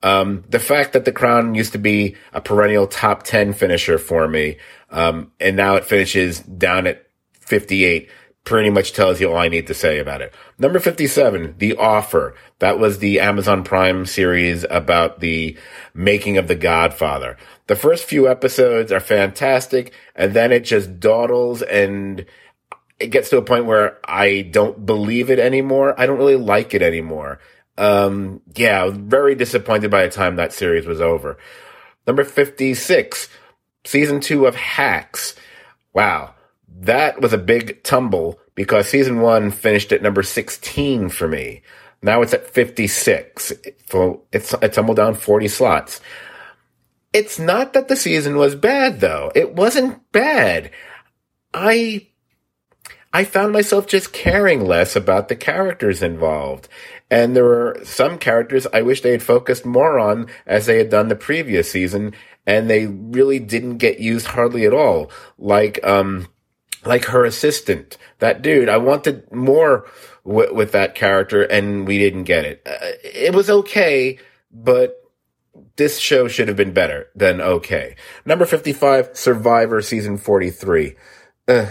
Um, 0.04 0.44
the 0.48 0.58
fact 0.58 0.92
that 0.92 1.04
The 1.04 1.12
Crown 1.12 1.54
used 1.54 1.72
to 1.72 1.78
be 1.78 2.16
a 2.32 2.40
perennial 2.40 2.86
top 2.86 3.22
10 3.24 3.52
finisher 3.52 3.98
for 3.98 4.28
me, 4.28 4.56
um, 4.90 5.32
and 5.38 5.56
now 5.56 5.76
it 5.76 5.84
finishes 5.84 6.40
down 6.40 6.86
at 6.86 7.06
58 7.40 8.08
pretty 8.44 8.70
much 8.70 8.92
tells 8.92 9.20
you 9.20 9.30
all 9.30 9.36
I 9.36 9.48
need 9.48 9.66
to 9.68 9.74
say 9.74 9.98
about 9.98 10.20
it. 10.20 10.34
Number 10.62 10.78
57, 10.78 11.56
The 11.58 11.74
Offer. 11.74 12.36
That 12.60 12.78
was 12.78 13.00
the 13.00 13.18
Amazon 13.18 13.64
Prime 13.64 14.06
series 14.06 14.64
about 14.70 15.18
the 15.18 15.58
making 15.92 16.38
of 16.38 16.46
The 16.46 16.54
Godfather. 16.54 17.36
The 17.66 17.74
first 17.74 18.04
few 18.04 18.28
episodes 18.28 18.92
are 18.92 19.00
fantastic, 19.00 19.92
and 20.14 20.34
then 20.34 20.52
it 20.52 20.60
just 20.60 21.00
dawdles 21.00 21.62
and 21.62 22.26
it 23.00 23.08
gets 23.08 23.28
to 23.30 23.38
a 23.38 23.42
point 23.42 23.64
where 23.64 23.98
I 24.04 24.42
don't 24.42 24.86
believe 24.86 25.30
it 25.30 25.40
anymore. 25.40 25.98
I 25.98 26.06
don't 26.06 26.18
really 26.18 26.36
like 26.36 26.74
it 26.74 26.82
anymore. 26.82 27.40
Um, 27.76 28.40
yeah, 28.54 28.88
very 28.88 29.34
disappointed 29.34 29.90
by 29.90 30.04
the 30.04 30.12
time 30.12 30.36
that 30.36 30.52
series 30.52 30.86
was 30.86 31.00
over. 31.00 31.38
Number 32.06 32.22
56, 32.22 33.28
season 33.82 34.20
two 34.20 34.46
of 34.46 34.54
Hacks. 34.54 35.34
Wow 35.92 36.34
that 36.80 37.20
was 37.20 37.32
a 37.32 37.38
big 37.38 37.82
tumble 37.82 38.38
because 38.54 38.88
season 38.88 39.20
one 39.20 39.50
finished 39.50 39.92
at 39.92 40.02
number 40.02 40.22
16 40.22 41.08
for 41.08 41.28
me. 41.28 41.62
Now 42.02 42.22
it's 42.22 42.34
at 42.34 42.48
56. 42.48 43.52
So 43.90 44.22
it's, 44.32 44.52
it 44.54 44.72
tumbled 44.72 44.96
down 44.96 45.14
40 45.14 45.48
slots. 45.48 46.00
It's 47.12 47.38
not 47.38 47.72
that 47.74 47.88
the 47.88 47.96
season 47.96 48.36
was 48.36 48.54
bad 48.54 49.00
though. 49.00 49.30
It 49.34 49.54
wasn't 49.54 50.10
bad. 50.12 50.70
I, 51.54 52.08
I 53.12 53.24
found 53.24 53.52
myself 53.52 53.86
just 53.86 54.12
caring 54.12 54.64
less 54.64 54.96
about 54.96 55.28
the 55.28 55.36
characters 55.36 56.02
involved. 56.02 56.68
And 57.10 57.36
there 57.36 57.44
were 57.44 57.78
some 57.84 58.16
characters 58.18 58.66
I 58.72 58.80
wish 58.80 59.02
they 59.02 59.10
had 59.10 59.22
focused 59.22 59.66
more 59.66 59.98
on 59.98 60.28
as 60.46 60.64
they 60.64 60.78
had 60.78 60.88
done 60.88 61.08
the 61.08 61.14
previous 61.14 61.70
season, 61.70 62.14
and 62.46 62.70
they 62.70 62.86
really 62.86 63.38
didn't 63.38 63.76
get 63.76 64.00
used 64.00 64.28
hardly 64.28 64.64
at 64.64 64.72
all. 64.72 65.10
Like, 65.36 65.78
um, 65.84 66.28
like 66.84 67.06
her 67.06 67.24
assistant, 67.24 67.96
that 68.18 68.42
dude. 68.42 68.68
I 68.68 68.76
wanted 68.78 69.30
more 69.32 69.86
w- 70.24 70.54
with 70.54 70.72
that 70.72 70.94
character, 70.94 71.42
and 71.42 71.86
we 71.86 71.98
didn't 71.98 72.24
get 72.24 72.44
it. 72.44 72.62
Uh, 72.66 72.78
it 73.04 73.34
was 73.34 73.48
okay, 73.50 74.18
but 74.50 74.98
this 75.76 75.98
show 75.98 76.28
should 76.28 76.48
have 76.48 76.56
been 76.56 76.72
better 76.72 77.08
than 77.14 77.40
okay. 77.40 77.96
Number 78.24 78.44
55, 78.44 79.16
Survivor 79.16 79.80
season 79.82 80.18
43. 80.18 80.94
Uh, 81.48 81.70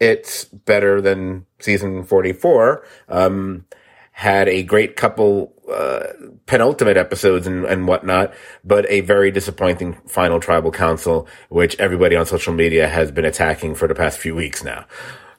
it's 0.00 0.44
better 0.44 1.00
than 1.00 1.46
season 1.58 2.04
44. 2.04 2.84
Um, 3.08 3.64
had 4.12 4.48
a 4.48 4.62
great 4.62 4.96
couple 4.96 5.53
uh, 5.70 6.06
penultimate 6.46 6.96
episodes 6.96 7.46
and, 7.46 7.64
and 7.64 7.88
whatnot, 7.88 8.34
but 8.64 8.88
a 8.90 9.00
very 9.00 9.30
disappointing 9.30 9.94
final 10.06 10.40
tribal 10.40 10.70
council, 10.70 11.26
which 11.48 11.78
everybody 11.78 12.16
on 12.16 12.26
social 12.26 12.52
media 12.52 12.88
has 12.88 13.10
been 13.10 13.24
attacking 13.24 13.74
for 13.74 13.88
the 13.88 13.94
past 13.94 14.18
few 14.18 14.34
weeks 14.34 14.62
now. 14.62 14.84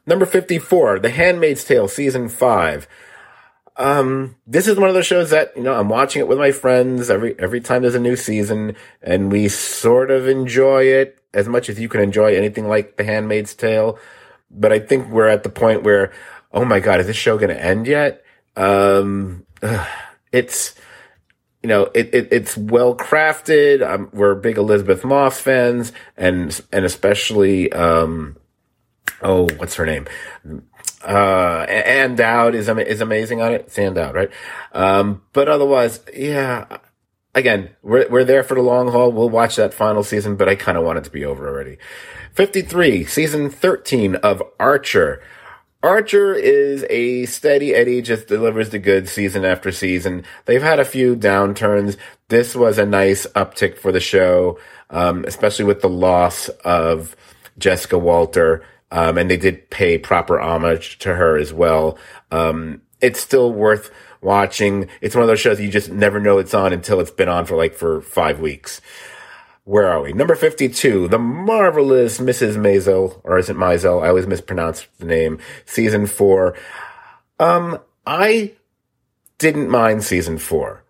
Number 0.08 0.26
54, 0.26 1.00
The 1.00 1.10
Handmaid's 1.10 1.64
Tale, 1.64 1.88
season 1.88 2.30
five. 2.30 2.88
Um, 3.78 4.36
this 4.48 4.68
is 4.68 4.78
one 4.78 4.88
of 4.88 4.96
those 4.96 5.06
shows 5.06 5.32
that, 5.32 5.56
you 5.56 5.64
know, 5.64 5.74
I'm 5.74 5.90
watching 5.90 6.22
it 6.22 6.28
with 6.28 6.38
my 6.38 6.52
friends 6.52 7.10
every, 7.10 7.38
every 7.40 7.60
time 7.60 7.82
there's 7.82 7.96
a 7.96 8.00
new 8.00 8.16
season 8.16 8.76
and 9.02 9.32
we 9.32 9.50
sort 9.50 10.12
of 10.12 10.28
enjoy 10.28 10.84
it 10.84 11.20
as 11.34 11.50
much 11.50 11.70
as 11.70 11.80
you 11.80 11.90
can 11.90 12.02
enjoy 12.02 12.36
anything 12.36 12.68
like 12.68 12.96
The 12.96 13.04
Handmaid's 13.04 13.54
Tale. 13.54 14.00
But 14.50 14.72
I 14.72 14.80
think 14.80 15.10
we're 15.10 15.28
at 15.28 15.44
the 15.44 15.50
point 15.50 15.84
where, 15.84 16.14
oh 16.54 16.64
my 16.64 16.80
God, 16.80 17.00
is 17.02 17.08
this 17.08 17.18
show 17.18 17.38
going 17.38 17.50
to 17.50 17.62
end 17.62 17.88
yet? 17.88 18.24
Um, 18.56 19.46
it's, 20.32 20.76
you 21.64 21.70
know, 21.70 21.90
it, 21.94 22.14
it 22.14 22.28
it's 22.32 22.58
well 22.58 22.96
crafted. 22.96 23.82
Um, 23.82 24.10
we're 24.14 24.36
big 24.36 24.58
Elisabeth 24.58 25.04
Moss 25.04 25.40
fans, 25.40 25.92
and 26.16 26.60
and 26.72 26.86
especially, 26.86 27.72
um, 27.72 28.38
oh, 29.22 29.48
what's 29.58 29.76
her 29.76 29.86
name? 29.86 30.08
Uh, 31.04 31.66
Ann 31.68 32.16
Dowd 32.16 32.56
is 32.56 32.68
is 32.70 33.02
amazing 33.02 33.42
on 33.42 33.54
it. 33.54 33.62
It's 33.68 33.76
Dowd, 33.76 34.16
right? 34.16 34.32
Um, 34.74 35.22
but 35.34 35.48
otherwise, 35.48 36.02
yeah. 36.16 36.78
Again, 37.34 37.72
we're 37.84 38.08
we're 38.10 38.24
there 38.24 38.44
for 38.44 38.56
the 38.56 38.62
long 38.62 38.90
haul. 38.90 39.12
We'll 39.12 39.30
watch 39.30 39.58
that 39.58 39.74
final 39.74 40.04
season, 40.04 40.38
but 40.38 40.48
I 40.48 40.56
kind 40.56 40.78
of 40.78 40.86
want 40.86 41.00
it 41.00 41.04
to 41.04 41.12
be 41.12 41.26
over 41.26 41.50
already. 41.50 41.78
Fifty 42.32 42.62
three, 42.62 43.04
season 43.04 43.50
thirteen 43.50 44.16
of 44.16 44.42
Archer. 44.58 45.22
Archer 45.86 46.34
is 46.34 46.84
a 46.90 47.28
steady 47.28 47.76
Eddie, 47.76 48.02
just 48.02 48.28
delivers 48.28 48.72
the 48.72 48.80
goods 48.80 49.12
season 49.12 49.46
after 49.46 49.72
season. 49.72 50.24
They've 50.46 50.62
had 50.62 50.80
a 50.80 50.86
few 50.86 51.16
downturns. 51.16 51.96
This 52.28 52.56
was 52.56 52.80
a 52.80 52.86
nice 52.88 53.28
uptick 53.28 53.78
for 53.78 53.92
the 53.92 54.00
show, 54.00 54.60
um, 54.90 55.26
especially 55.26 55.66
with 55.66 55.82
the 55.82 55.90
loss 55.90 56.50
of 56.66 57.16
Jessica 57.60 58.00
Walter. 58.00 58.66
Um, 58.90 59.20
and 59.20 59.30
they 59.30 59.38
did 59.38 59.70
pay 59.70 60.00
proper 60.00 60.40
homage 60.40 60.98
to 61.00 61.14
her 61.14 61.38
as 61.38 61.54
well. 61.54 62.00
Um, 62.32 62.82
it's 63.00 63.20
still 63.20 63.54
worth 63.54 63.92
watching. 64.22 64.90
It's 65.02 65.14
one 65.14 65.22
of 65.22 65.28
those 65.28 65.40
shows 65.40 65.60
you 65.60 65.70
just 65.70 65.92
never 65.92 66.20
know 66.20 66.40
it's 66.40 66.56
on 66.56 66.74
until 66.74 67.00
it's 67.00 67.12
been 67.12 67.30
on 67.30 67.46
for 67.46 67.56
like 67.56 67.76
for 67.76 68.02
five 68.02 68.40
weeks 68.40 68.82
where 69.66 69.88
are 69.88 70.02
we? 70.02 70.14
Number 70.14 70.36
52, 70.36 71.08
The 71.08 71.18
Marvelous 71.18 72.20
Mrs. 72.20 72.56
Maisel, 72.56 73.20
or 73.24 73.40
is 73.40 73.50
it 73.50 73.58
Maisel? 73.58 74.04
I 74.04 74.10
always 74.10 74.28
mispronounce 74.28 74.88
the 75.00 75.06
name. 75.06 75.40
Season 75.66 76.06
four. 76.06 76.56
Um, 77.40 77.80
I 78.06 78.54
didn't 79.40 79.70
mind 79.70 80.04
season 80.04 80.38
four. 80.38 80.84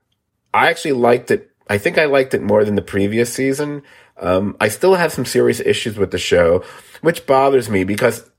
I 0.54 0.70
actually 0.70 0.92
liked 0.92 1.32
it. 1.32 1.52
I 1.68 1.78
think 1.78 1.98
I 1.98 2.06
liked 2.06 2.34
it 2.34 2.44
more 2.44 2.66
than 2.66 2.76
the 2.76 2.82
previous 2.82 3.34
season. 3.34 3.82
Um, 4.18 4.58
I 4.60 4.68
still 4.68 4.96
have 4.96 5.14
some 5.14 5.26
serious 5.26 5.62
issues 5.62 5.98
with 5.98 6.12
the 6.12 6.18
show, 6.18 6.64
which 7.02 7.26
bothers 7.26 7.70
me 7.70 7.86
because 7.86 8.30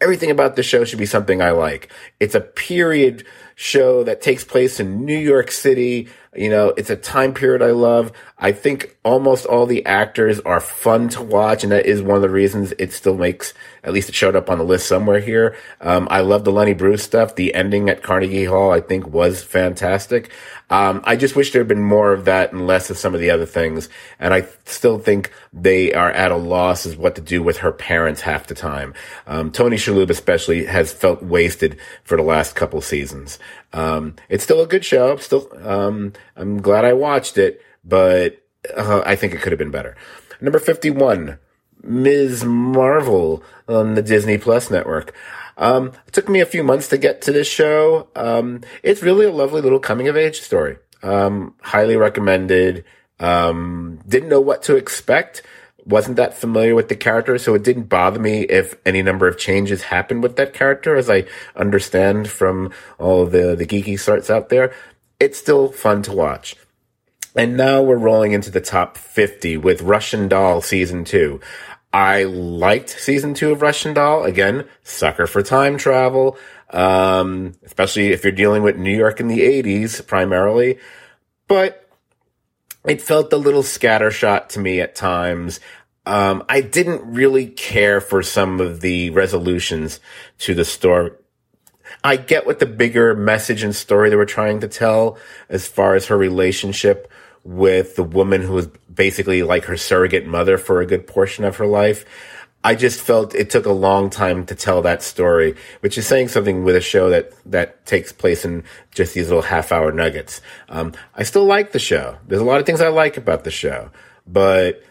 everything 0.00 0.30
about 0.30 0.54
the 0.56 0.62
show 0.62 0.84
should 0.84 0.98
be 0.98 1.06
something 1.06 1.42
I 1.42 1.50
like. 1.50 1.92
It's 2.20 2.34
a 2.34 2.40
period 2.40 3.26
show 3.56 4.04
that 4.04 4.22
takes 4.22 4.44
place 4.44 4.80
in 4.80 5.04
New 5.04 5.18
York 5.18 5.50
City. 5.50 6.08
You 6.36 6.48
know, 6.48 6.68
it's 6.76 6.90
a 6.90 6.96
time 6.96 7.34
period 7.34 7.60
I 7.60 7.72
love. 7.72 8.12
I 8.38 8.52
think 8.52 8.96
almost 9.04 9.46
all 9.46 9.66
the 9.66 9.84
actors 9.84 10.38
are 10.40 10.60
fun 10.60 11.08
to 11.10 11.22
watch, 11.22 11.64
and 11.64 11.72
that 11.72 11.86
is 11.86 12.02
one 12.02 12.14
of 12.14 12.22
the 12.22 12.30
reasons 12.30 12.72
it 12.78 12.92
still 12.92 13.16
makes, 13.16 13.52
at 13.82 13.92
least 13.92 14.08
it 14.08 14.14
showed 14.14 14.36
up 14.36 14.48
on 14.48 14.58
the 14.58 14.64
list 14.64 14.86
somewhere 14.86 15.18
here. 15.18 15.56
Um, 15.80 16.06
I 16.08 16.20
love 16.20 16.44
the 16.44 16.52
Lenny 16.52 16.72
Bruce 16.72 17.02
stuff. 17.02 17.34
The 17.34 17.52
ending 17.52 17.90
at 17.90 18.04
Carnegie 18.04 18.44
Hall, 18.44 18.70
I 18.70 18.80
think, 18.80 19.08
was 19.08 19.42
fantastic. 19.42 20.30
Um, 20.70 21.02
I 21.04 21.16
just 21.16 21.34
wish 21.34 21.50
there 21.50 21.60
had 21.60 21.68
been 21.68 21.82
more 21.82 22.12
of 22.12 22.24
that 22.24 22.52
and 22.52 22.66
less 22.66 22.90
of 22.90 22.98
some 22.98 23.14
of 23.14 23.20
the 23.20 23.30
other 23.30 23.44
things. 23.44 23.88
And 24.18 24.32
I 24.32 24.46
still 24.64 24.98
think 24.98 25.32
they 25.52 25.92
are 25.92 26.10
at 26.10 26.30
a 26.30 26.36
loss 26.36 26.86
as 26.86 26.96
what 26.96 27.16
to 27.16 27.20
do 27.20 27.42
with 27.42 27.58
her 27.58 27.72
parents 27.72 28.20
half 28.20 28.46
the 28.46 28.54
time. 28.54 28.94
Um, 29.26 29.50
Tony 29.50 29.76
Shalhoub 29.76 30.10
especially 30.10 30.64
has 30.66 30.92
felt 30.92 31.22
wasted 31.22 31.78
for 32.04 32.16
the 32.16 32.22
last 32.22 32.54
couple 32.54 32.80
seasons. 32.80 33.38
Um, 33.72 34.14
it's 34.28 34.44
still 34.44 34.62
a 34.62 34.66
good 34.66 34.84
show. 34.84 35.16
Still, 35.16 35.48
um, 35.66 36.12
I'm 36.36 36.62
glad 36.62 36.84
I 36.84 36.92
watched 36.92 37.36
it, 37.36 37.60
but 37.84 38.40
uh, 38.76 39.02
I 39.04 39.16
think 39.16 39.34
it 39.34 39.40
could 39.40 39.52
have 39.52 39.58
been 39.58 39.70
better. 39.70 39.96
Number 40.40 40.58
51, 40.58 41.38
Ms. 41.82 42.44
Marvel 42.44 43.42
on 43.68 43.94
the 43.94 44.02
Disney 44.02 44.38
Plus 44.38 44.70
network. 44.70 45.14
Um, 45.60 45.92
it 46.08 46.12
took 46.12 46.28
me 46.28 46.40
a 46.40 46.46
few 46.46 46.64
months 46.64 46.88
to 46.88 46.98
get 46.98 47.22
to 47.22 47.32
this 47.32 47.46
show. 47.46 48.08
Um, 48.16 48.62
it's 48.82 49.02
really 49.02 49.26
a 49.26 49.32
lovely 49.32 49.60
little 49.60 49.78
coming 49.78 50.08
of 50.08 50.16
age 50.16 50.40
story. 50.40 50.78
Um, 51.02 51.54
highly 51.62 51.96
recommended. 51.96 52.84
Um, 53.20 54.00
didn't 54.08 54.30
know 54.30 54.40
what 54.40 54.64
to 54.64 54.76
expect 54.76 55.42
wasn't 55.86 56.16
that 56.16 56.34
familiar 56.34 56.74
with 56.74 56.88
the 56.88 56.96
character, 56.96 57.38
so 57.38 57.54
it 57.54 57.62
didn't 57.62 57.84
bother 57.84 58.20
me 58.20 58.42
if 58.42 58.74
any 58.84 59.02
number 59.02 59.26
of 59.26 59.38
changes 59.38 59.84
happened 59.84 60.22
with 60.22 60.36
that 60.36 60.54
character, 60.54 60.96
as 60.96 61.10
I 61.10 61.24
understand 61.56 62.28
from 62.28 62.72
all 62.98 63.26
the, 63.26 63.54
the 63.56 63.66
geeky 63.66 63.98
sorts 63.98 64.30
out 64.30 64.48
there. 64.48 64.72
It's 65.18 65.38
still 65.38 65.70
fun 65.72 66.02
to 66.02 66.12
watch. 66.12 66.56
And 67.36 67.56
now 67.56 67.82
we're 67.82 67.96
rolling 67.96 68.32
into 68.32 68.50
the 68.50 68.60
top 68.60 68.96
50 68.96 69.56
with 69.58 69.82
Russian 69.82 70.28
Doll 70.28 70.60
season 70.60 71.04
two. 71.04 71.40
I 71.92 72.24
liked 72.24 72.90
season 72.90 73.34
two 73.34 73.50
of 73.50 73.62
Russian 73.62 73.94
Doll. 73.94 74.24
Again, 74.24 74.68
sucker 74.82 75.26
for 75.26 75.42
time 75.42 75.76
travel. 75.76 76.38
Um, 76.70 77.54
especially 77.64 78.12
if 78.12 78.22
you're 78.22 78.32
dealing 78.32 78.62
with 78.62 78.76
New 78.76 78.96
York 78.96 79.18
in 79.18 79.26
the 79.26 79.40
80s 79.40 80.06
primarily. 80.06 80.78
But 81.48 81.88
it 82.84 83.02
felt 83.02 83.32
a 83.32 83.36
little 83.36 83.62
scattershot 83.62 84.48
to 84.50 84.60
me 84.60 84.80
at 84.80 84.94
times. 84.94 85.58
Um, 86.06 86.44
I 86.48 86.60
didn't 86.60 87.12
really 87.12 87.46
care 87.46 88.00
for 88.00 88.22
some 88.22 88.60
of 88.60 88.80
the 88.80 89.10
resolutions 89.10 90.00
to 90.38 90.54
the 90.54 90.64
story. 90.64 91.10
I 92.04 92.16
get 92.16 92.46
what 92.46 92.60
the 92.60 92.66
bigger 92.66 93.14
message 93.14 93.62
and 93.62 93.74
story 93.74 94.10
they 94.10 94.16
were 94.16 94.24
trying 94.24 94.60
to 94.60 94.68
tell 94.68 95.18
as 95.48 95.66
far 95.66 95.94
as 95.94 96.06
her 96.06 96.16
relationship 96.16 97.09
with 97.44 97.96
the 97.96 98.02
woman 98.02 98.42
who 98.42 98.52
was 98.52 98.68
basically 98.92 99.42
like 99.42 99.64
her 99.64 99.76
surrogate 99.76 100.26
mother 100.26 100.58
for 100.58 100.80
a 100.80 100.86
good 100.86 101.06
portion 101.06 101.44
of 101.44 101.56
her 101.56 101.66
life. 101.66 102.04
I 102.62 102.74
just 102.74 103.00
felt 103.00 103.34
it 103.34 103.48
took 103.48 103.64
a 103.64 103.72
long 103.72 104.10
time 104.10 104.44
to 104.46 104.54
tell 104.54 104.82
that 104.82 105.02
story, 105.02 105.56
which 105.80 105.96
is 105.96 106.06
saying 106.06 106.28
something 106.28 106.62
with 106.62 106.76
a 106.76 106.80
show 106.80 107.08
that, 107.08 107.32
that 107.50 107.86
takes 107.86 108.12
place 108.12 108.44
in 108.44 108.64
just 108.90 109.14
these 109.14 109.28
little 109.28 109.42
half 109.42 109.72
hour 109.72 109.92
nuggets. 109.92 110.42
Um, 110.68 110.92
I 111.14 111.22
still 111.22 111.46
like 111.46 111.72
the 111.72 111.78
show. 111.78 112.18
There's 112.26 112.42
a 112.42 112.44
lot 112.44 112.60
of 112.60 112.66
things 112.66 112.82
I 112.82 112.88
like 112.88 113.16
about 113.16 113.44
the 113.44 113.50
show, 113.50 113.90
but 114.26 114.82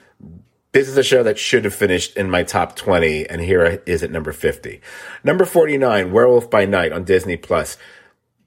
this 0.71 0.87
is 0.87 0.97
a 0.97 1.03
show 1.03 1.23
that 1.23 1.37
should 1.37 1.65
have 1.65 1.73
finished 1.73 2.15
in 2.15 2.29
my 2.29 2.43
top 2.43 2.75
20, 2.75 3.27
and 3.29 3.41
here 3.41 3.81
is 3.85 4.03
at 4.03 4.11
number 4.11 4.31
50. 4.31 4.81
Number 5.23 5.45
49, 5.45 6.11
Werewolf 6.11 6.49
by 6.49 6.65
Night 6.65 6.91
on 6.91 7.03
Disney 7.03 7.37
Plus. 7.37 7.77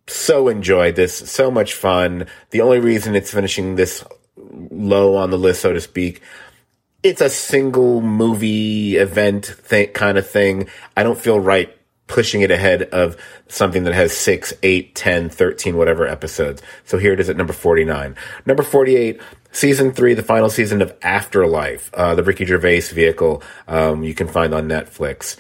So 0.07 0.49
enjoyed 0.49 0.97
this, 0.97 1.15
so 1.31 1.51
much 1.51 1.75
fun. 1.75 2.27
The 2.51 2.61
only 2.61 2.81
reason 2.81 3.15
it's 3.15 3.31
finishing 3.31 3.77
this 3.77 4.05
low 4.37 5.17
on 5.17 5.31
the 5.31 5.39
list, 5.39 5.61
so 5.61 5.73
to 5.73 5.81
speak, 5.81 6.23
it's 7.03 7.21
a 7.21 7.31
single 7.31 8.01
movie 8.01 8.97
event 8.97 9.55
kind 9.95 10.19
of 10.19 10.29
thing. 10.29 10.69
I 10.97 11.03
don't 11.03 11.19
feel 11.19 11.41
right 11.41 11.77
pushing 12.07 12.43
it 12.43 12.51
ahead 12.51 12.83
of 12.83 13.17
something 13.49 13.85
that 13.85 13.95
has 13.95 14.15
six, 14.15 14.53
eight, 14.63 14.95
10, 14.95 15.31
13, 15.31 15.77
whatever 15.77 16.07
episodes. 16.07 16.61
So 16.85 16.99
here 16.99 17.13
it 17.13 17.21
is 17.21 17.31
at 17.31 17.37
number 17.37 17.55
49. 17.55 18.15
Number 18.45 18.63
48, 18.63 19.21
season 19.51 19.93
three, 19.93 20.13
the 20.15 20.23
final 20.23 20.51
season 20.51 20.83
of 20.83 20.95
Afterlife, 21.03 21.93
uh, 21.95 22.15
the 22.15 22.23
Ricky 22.23 22.45
Gervais 22.45 22.93
vehicle, 22.93 23.43
um, 23.67 24.03
you 24.03 24.15
can 24.15 24.29
find 24.29 24.53
on 24.55 24.69
Netflix. 24.69 25.37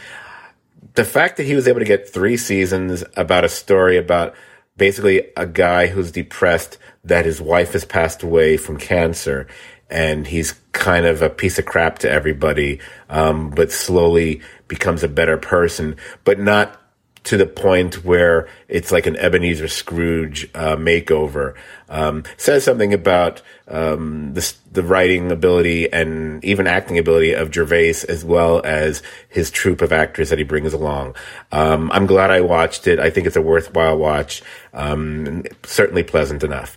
The 0.94 1.04
fact 1.04 1.36
that 1.36 1.44
he 1.44 1.54
was 1.54 1.68
able 1.68 1.80
to 1.80 1.86
get 1.86 2.08
three 2.08 2.36
seasons 2.36 3.04
about 3.16 3.44
a 3.44 3.48
story 3.48 3.98
about 3.98 4.34
basically 4.82 5.22
a 5.36 5.46
guy 5.46 5.86
who's 5.86 6.10
depressed 6.10 6.76
that 7.04 7.24
his 7.24 7.40
wife 7.40 7.72
has 7.72 7.84
passed 7.84 8.24
away 8.24 8.56
from 8.56 8.76
cancer 8.76 9.46
and 9.88 10.26
he's 10.26 10.54
kind 10.72 11.06
of 11.06 11.22
a 11.22 11.30
piece 11.30 11.56
of 11.56 11.64
crap 11.64 12.00
to 12.00 12.10
everybody, 12.10 12.80
um, 13.08 13.50
but 13.50 13.70
slowly 13.70 14.40
becomes 14.66 15.04
a 15.04 15.08
better 15.08 15.36
person, 15.36 15.94
but 16.24 16.40
not 16.40 16.81
to 17.24 17.36
the 17.36 17.46
point 17.46 18.04
where 18.04 18.48
it's 18.68 18.90
like 18.90 19.06
an 19.06 19.16
Ebenezer 19.16 19.68
Scrooge 19.68 20.50
uh, 20.54 20.76
makeover. 20.76 21.54
Um, 21.88 22.24
says 22.36 22.64
something 22.64 22.92
about 22.92 23.42
um, 23.68 24.34
the, 24.34 24.54
the 24.72 24.82
writing 24.82 25.30
ability 25.30 25.92
and 25.92 26.44
even 26.44 26.66
acting 26.66 26.98
ability 26.98 27.32
of 27.32 27.52
Gervais, 27.52 28.04
as 28.08 28.24
well 28.24 28.60
as 28.64 29.02
his 29.28 29.50
troupe 29.50 29.82
of 29.82 29.92
actors 29.92 30.30
that 30.30 30.38
he 30.38 30.44
brings 30.44 30.72
along. 30.72 31.14
Um, 31.52 31.92
I'm 31.92 32.06
glad 32.06 32.30
I 32.30 32.40
watched 32.40 32.86
it. 32.86 32.98
I 32.98 33.10
think 33.10 33.26
it's 33.26 33.36
a 33.36 33.42
worthwhile 33.42 33.96
watch. 33.96 34.42
Um, 34.72 35.44
certainly 35.64 36.02
pleasant 36.02 36.42
enough. 36.42 36.76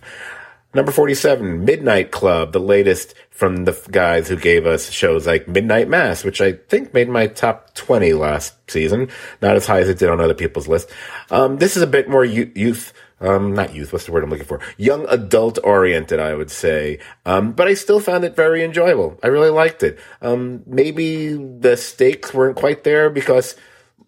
Number 0.76 0.92
47, 0.92 1.64
Midnight 1.64 2.10
Club, 2.10 2.52
the 2.52 2.60
latest 2.60 3.14
from 3.30 3.64
the 3.64 3.72
guys 3.90 4.28
who 4.28 4.36
gave 4.36 4.66
us 4.66 4.90
shows 4.90 5.26
like 5.26 5.48
Midnight 5.48 5.88
Mass, 5.88 6.22
which 6.22 6.42
I 6.42 6.52
think 6.52 6.92
made 6.92 7.08
my 7.08 7.28
top 7.28 7.72
20 7.76 8.12
last 8.12 8.54
season. 8.70 9.08
Not 9.40 9.56
as 9.56 9.64
high 9.64 9.80
as 9.80 9.88
it 9.88 9.98
did 9.98 10.10
on 10.10 10.20
other 10.20 10.34
people's 10.34 10.68
list. 10.68 10.90
Um, 11.30 11.56
this 11.56 11.78
is 11.78 11.82
a 11.82 11.86
bit 11.86 12.10
more 12.10 12.26
youth, 12.26 12.92
um, 13.22 13.54
not 13.54 13.74
youth, 13.74 13.90
what's 13.90 14.04
the 14.04 14.12
word 14.12 14.22
I'm 14.22 14.28
looking 14.28 14.44
for? 14.44 14.60
Young 14.76 15.06
adult 15.08 15.58
oriented, 15.64 16.20
I 16.20 16.34
would 16.34 16.50
say. 16.50 16.98
Um, 17.24 17.52
but 17.52 17.68
I 17.68 17.72
still 17.72 17.98
found 17.98 18.24
it 18.24 18.36
very 18.36 18.62
enjoyable. 18.62 19.18
I 19.22 19.28
really 19.28 19.48
liked 19.48 19.82
it. 19.82 19.98
Um, 20.20 20.62
maybe 20.66 21.36
the 21.36 21.78
stakes 21.78 22.34
weren't 22.34 22.56
quite 22.56 22.84
there 22.84 23.08
because 23.08 23.56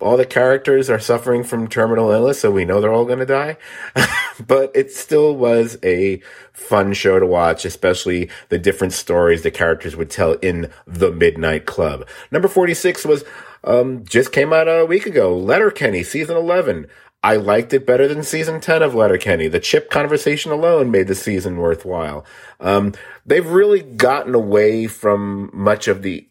all 0.00 0.16
the 0.16 0.26
characters 0.26 0.88
are 0.88 1.00
suffering 1.00 1.42
from 1.42 1.66
terminal 1.66 2.10
illness, 2.10 2.40
so 2.40 2.50
we 2.50 2.64
know 2.64 2.80
they're 2.80 2.92
all 2.92 3.04
going 3.04 3.18
to 3.18 3.26
die. 3.26 3.56
but 4.46 4.70
it 4.74 4.92
still 4.92 5.34
was 5.34 5.76
a 5.82 6.20
fun 6.52 6.92
show 6.92 7.18
to 7.18 7.26
watch, 7.26 7.64
especially 7.64 8.30
the 8.48 8.58
different 8.58 8.92
stories 8.92 9.42
the 9.42 9.50
characters 9.50 9.96
would 9.96 10.10
tell 10.10 10.34
in 10.34 10.70
the 10.86 11.10
Midnight 11.10 11.66
Club. 11.66 12.06
Number 12.30 12.48
46 12.48 13.04
was, 13.04 13.24
um, 13.64 14.04
just 14.04 14.32
came 14.32 14.52
out 14.52 14.68
a 14.68 14.86
week 14.86 15.06
ago, 15.06 15.36
Letterkenny, 15.36 16.04
season 16.04 16.36
11. 16.36 16.86
I 17.24 17.34
liked 17.34 17.72
it 17.72 17.84
better 17.84 18.06
than 18.06 18.22
season 18.22 18.60
10 18.60 18.82
of 18.82 18.94
Letterkenny. 18.94 19.48
The 19.48 19.58
chip 19.58 19.90
conversation 19.90 20.52
alone 20.52 20.92
made 20.92 21.08
the 21.08 21.16
season 21.16 21.56
worthwhile. 21.56 22.24
Um, 22.60 22.94
they've 23.26 23.46
really 23.46 23.82
gotten 23.82 24.36
away 24.36 24.86
from 24.86 25.50
much 25.52 25.88
of 25.88 26.02
the 26.02 26.28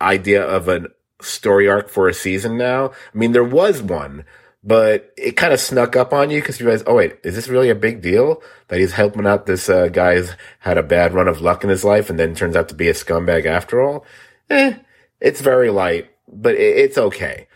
idea 0.00 0.42
of 0.42 0.68
an 0.68 0.86
story 1.22 1.68
arc 1.68 1.88
for 1.88 2.08
a 2.08 2.14
season 2.14 2.56
now. 2.56 2.90
I 2.90 3.18
mean, 3.18 3.32
there 3.32 3.44
was 3.44 3.82
one, 3.82 4.24
but 4.62 5.12
it 5.16 5.36
kind 5.36 5.52
of 5.52 5.60
snuck 5.60 5.96
up 5.96 6.12
on 6.12 6.30
you 6.30 6.40
because 6.40 6.60
you 6.60 6.66
realize, 6.66 6.84
oh 6.86 6.96
wait, 6.96 7.16
is 7.24 7.34
this 7.34 7.48
really 7.48 7.70
a 7.70 7.74
big 7.74 8.02
deal 8.02 8.42
that 8.68 8.78
he's 8.78 8.92
helping 8.92 9.26
out 9.26 9.46
this 9.46 9.68
uh, 9.68 9.88
had 10.60 10.78
a 10.78 10.82
bad 10.82 11.14
run 11.14 11.28
of 11.28 11.40
luck 11.40 11.64
in 11.64 11.70
his 11.70 11.84
life 11.84 12.10
and 12.10 12.18
then 12.18 12.34
turns 12.34 12.56
out 12.56 12.68
to 12.68 12.74
be 12.74 12.88
a 12.88 12.94
scumbag 12.94 13.46
after 13.46 13.80
all? 13.80 14.04
Eh, 14.48 14.74
it's 15.20 15.40
very 15.40 15.70
light, 15.70 16.10
but 16.28 16.54
it's 16.54 16.98
okay. 16.98 17.46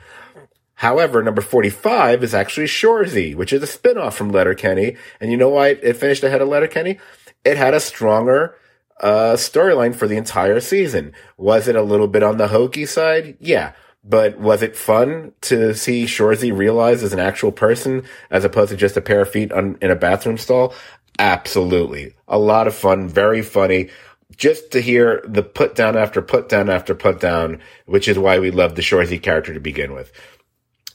However, 0.77 1.23
number 1.23 1.41
45 1.41 2.25
is 2.25 2.35
actually 2.35 2.67
Shorzy, 2.67 3.35
which 3.35 3.53
is 3.53 3.63
a 3.63 3.67
spinoff 3.67 4.15
from 4.15 4.31
Letterkenny. 4.31 4.97
And 5.21 5.31
you 5.31 5.37
know 5.37 5.49
why 5.49 5.69
it 5.69 5.97
finished 5.97 6.25
ahead 6.25 6.43
of 6.43 6.49
Letterkenny? 6.49 6.99
It 7.45 7.57
had 7.57 7.75
a 7.75 7.81
stronger 7.81 8.57
uh, 9.01 9.35
storyline 9.35 9.95
for 9.95 10.07
the 10.07 10.17
entire 10.17 10.61
season. 10.61 11.13
Was 11.37 11.69
it 11.69 11.77
a 11.77 11.83
little 11.83 12.09
bit 12.09 12.23
on 12.23 12.39
the 12.39 12.49
hokey 12.49 12.87
side? 12.87 13.37
Yeah. 13.41 13.73
But 14.07 14.39
was 14.39 14.63
it 14.63 14.77
fun 14.77 15.33
to 15.43 15.75
see 15.75 16.05
Shorzy 16.05 16.57
realize 16.57 17.03
as 17.03 17.15
an 17.15 17.19
actual 17.19 17.53
person 17.53 18.05
as 18.31 18.45
opposed 18.45 18.71
to 18.71 18.77
just 18.77 18.99
a 18.99 19.01
pair 19.01 19.23
of 19.23 19.31
feet 19.31 19.51
on, 19.51 19.79
in 19.81 19.91
a 19.91 19.97
bathroom 19.97 20.37
stall? 20.37 20.75
Absolutely. 21.19 22.15
A 22.29 22.39
lot 22.39 22.67
of 22.67 22.75
fun, 22.75 23.09
very 23.09 23.41
funny. 23.41 23.89
Just 24.37 24.73
to 24.73 24.81
hear 24.81 25.23
the 25.27 25.43
put 25.43 25.75
down 25.75 25.97
after 25.97 26.21
put 26.21 26.49
down 26.49 26.69
after 26.69 26.95
put 26.95 27.21
down, 27.21 27.61
which 27.87 28.09
is 28.09 28.19
why 28.19 28.39
we 28.39 28.51
love 28.51 28.75
the 28.75 28.83
Shorzy 28.83 29.23
character 29.23 29.55
to 29.55 29.61
begin 29.61 29.95
with. 29.95 30.13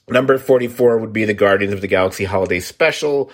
Number 0.10 0.38
44 0.38 0.98
would 0.98 1.13
be 1.13 1.25
the 1.25 1.34
Guardians 1.34 1.74
of 1.74 1.82
the 1.82 1.88
Galaxy 1.88 2.25
Holiday 2.25 2.60
Special. 2.60 3.32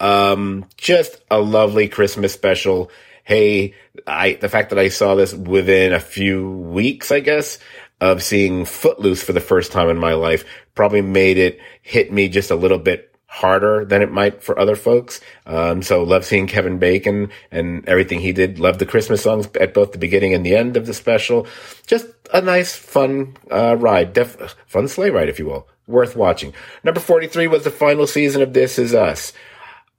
Um, 0.00 0.66
just 0.76 1.22
a 1.30 1.40
lovely 1.40 1.88
Christmas 1.88 2.32
special 2.32 2.90
hey, 3.24 3.74
I, 4.06 4.34
the 4.34 4.48
fact 4.48 4.70
that 4.70 4.78
I 4.78 4.88
saw 4.88 5.14
this 5.14 5.34
within 5.34 5.92
a 5.92 6.00
few 6.00 6.50
weeks, 6.50 7.10
I 7.10 7.20
guess, 7.20 7.58
of 8.00 8.22
seeing 8.22 8.64
Footloose 8.64 9.22
for 9.22 9.32
the 9.32 9.40
first 9.40 9.72
time 9.72 9.88
in 9.88 9.98
my 9.98 10.14
life 10.14 10.44
probably 10.74 11.00
made 11.00 11.38
it 11.38 11.58
hit 11.82 12.12
me 12.12 12.28
just 12.28 12.50
a 12.50 12.56
little 12.56 12.78
bit 12.78 13.10
harder 13.26 13.84
than 13.84 14.02
it 14.02 14.12
might 14.12 14.42
for 14.42 14.58
other 14.58 14.76
folks. 14.76 15.20
Um, 15.46 15.82
so 15.82 16.02
love 16.04 16.24
seeing 16.24 16.46
Kevin 16.46 16.78
Bacon 16.78 17.30
and 17.50 17.88
everything 17.88 18.20
he 18.20 18.32
did. 18.32 18.60
Love 18.60 18.78
the 18.78 18.86
Christmas 18.86 19.22
songs 19.22 19.48
at 19.58 19.74
both 19.74 19.92
the 19.92 19.98
beginning 19.98 20.34
and 20.34 20.44
the 20.44 20.54
end 20.54 20.76
of 20.76 20.86
the 20.86 20.94
special. 20.94 21.46
Just 21.86 22.06
a 22.32 22.40
nice, 22.40 22.76
fun, 22.76 23.36
uh, 23.50 23.76
ride. 23.76 24.12
Def- 24.12 24.54
fun 24.66 24.86
sleigh 24.86 25.10
ride, 25.10 25.28
if 25.28 25.38
you 25.38 25.46
will. 25.46 25.66
Worth 25.86 26.14
watching. 26.14 26.54
Number 26.84 27.00
43 27.00 27.48
was 27.48 27.64
the 27.64 27.70
final 27.70 28.06
season 28.06 28.42
of 28.42 28.52
This 28.52 28.78
Is 28.78 28.94
Us. 28.94 29.32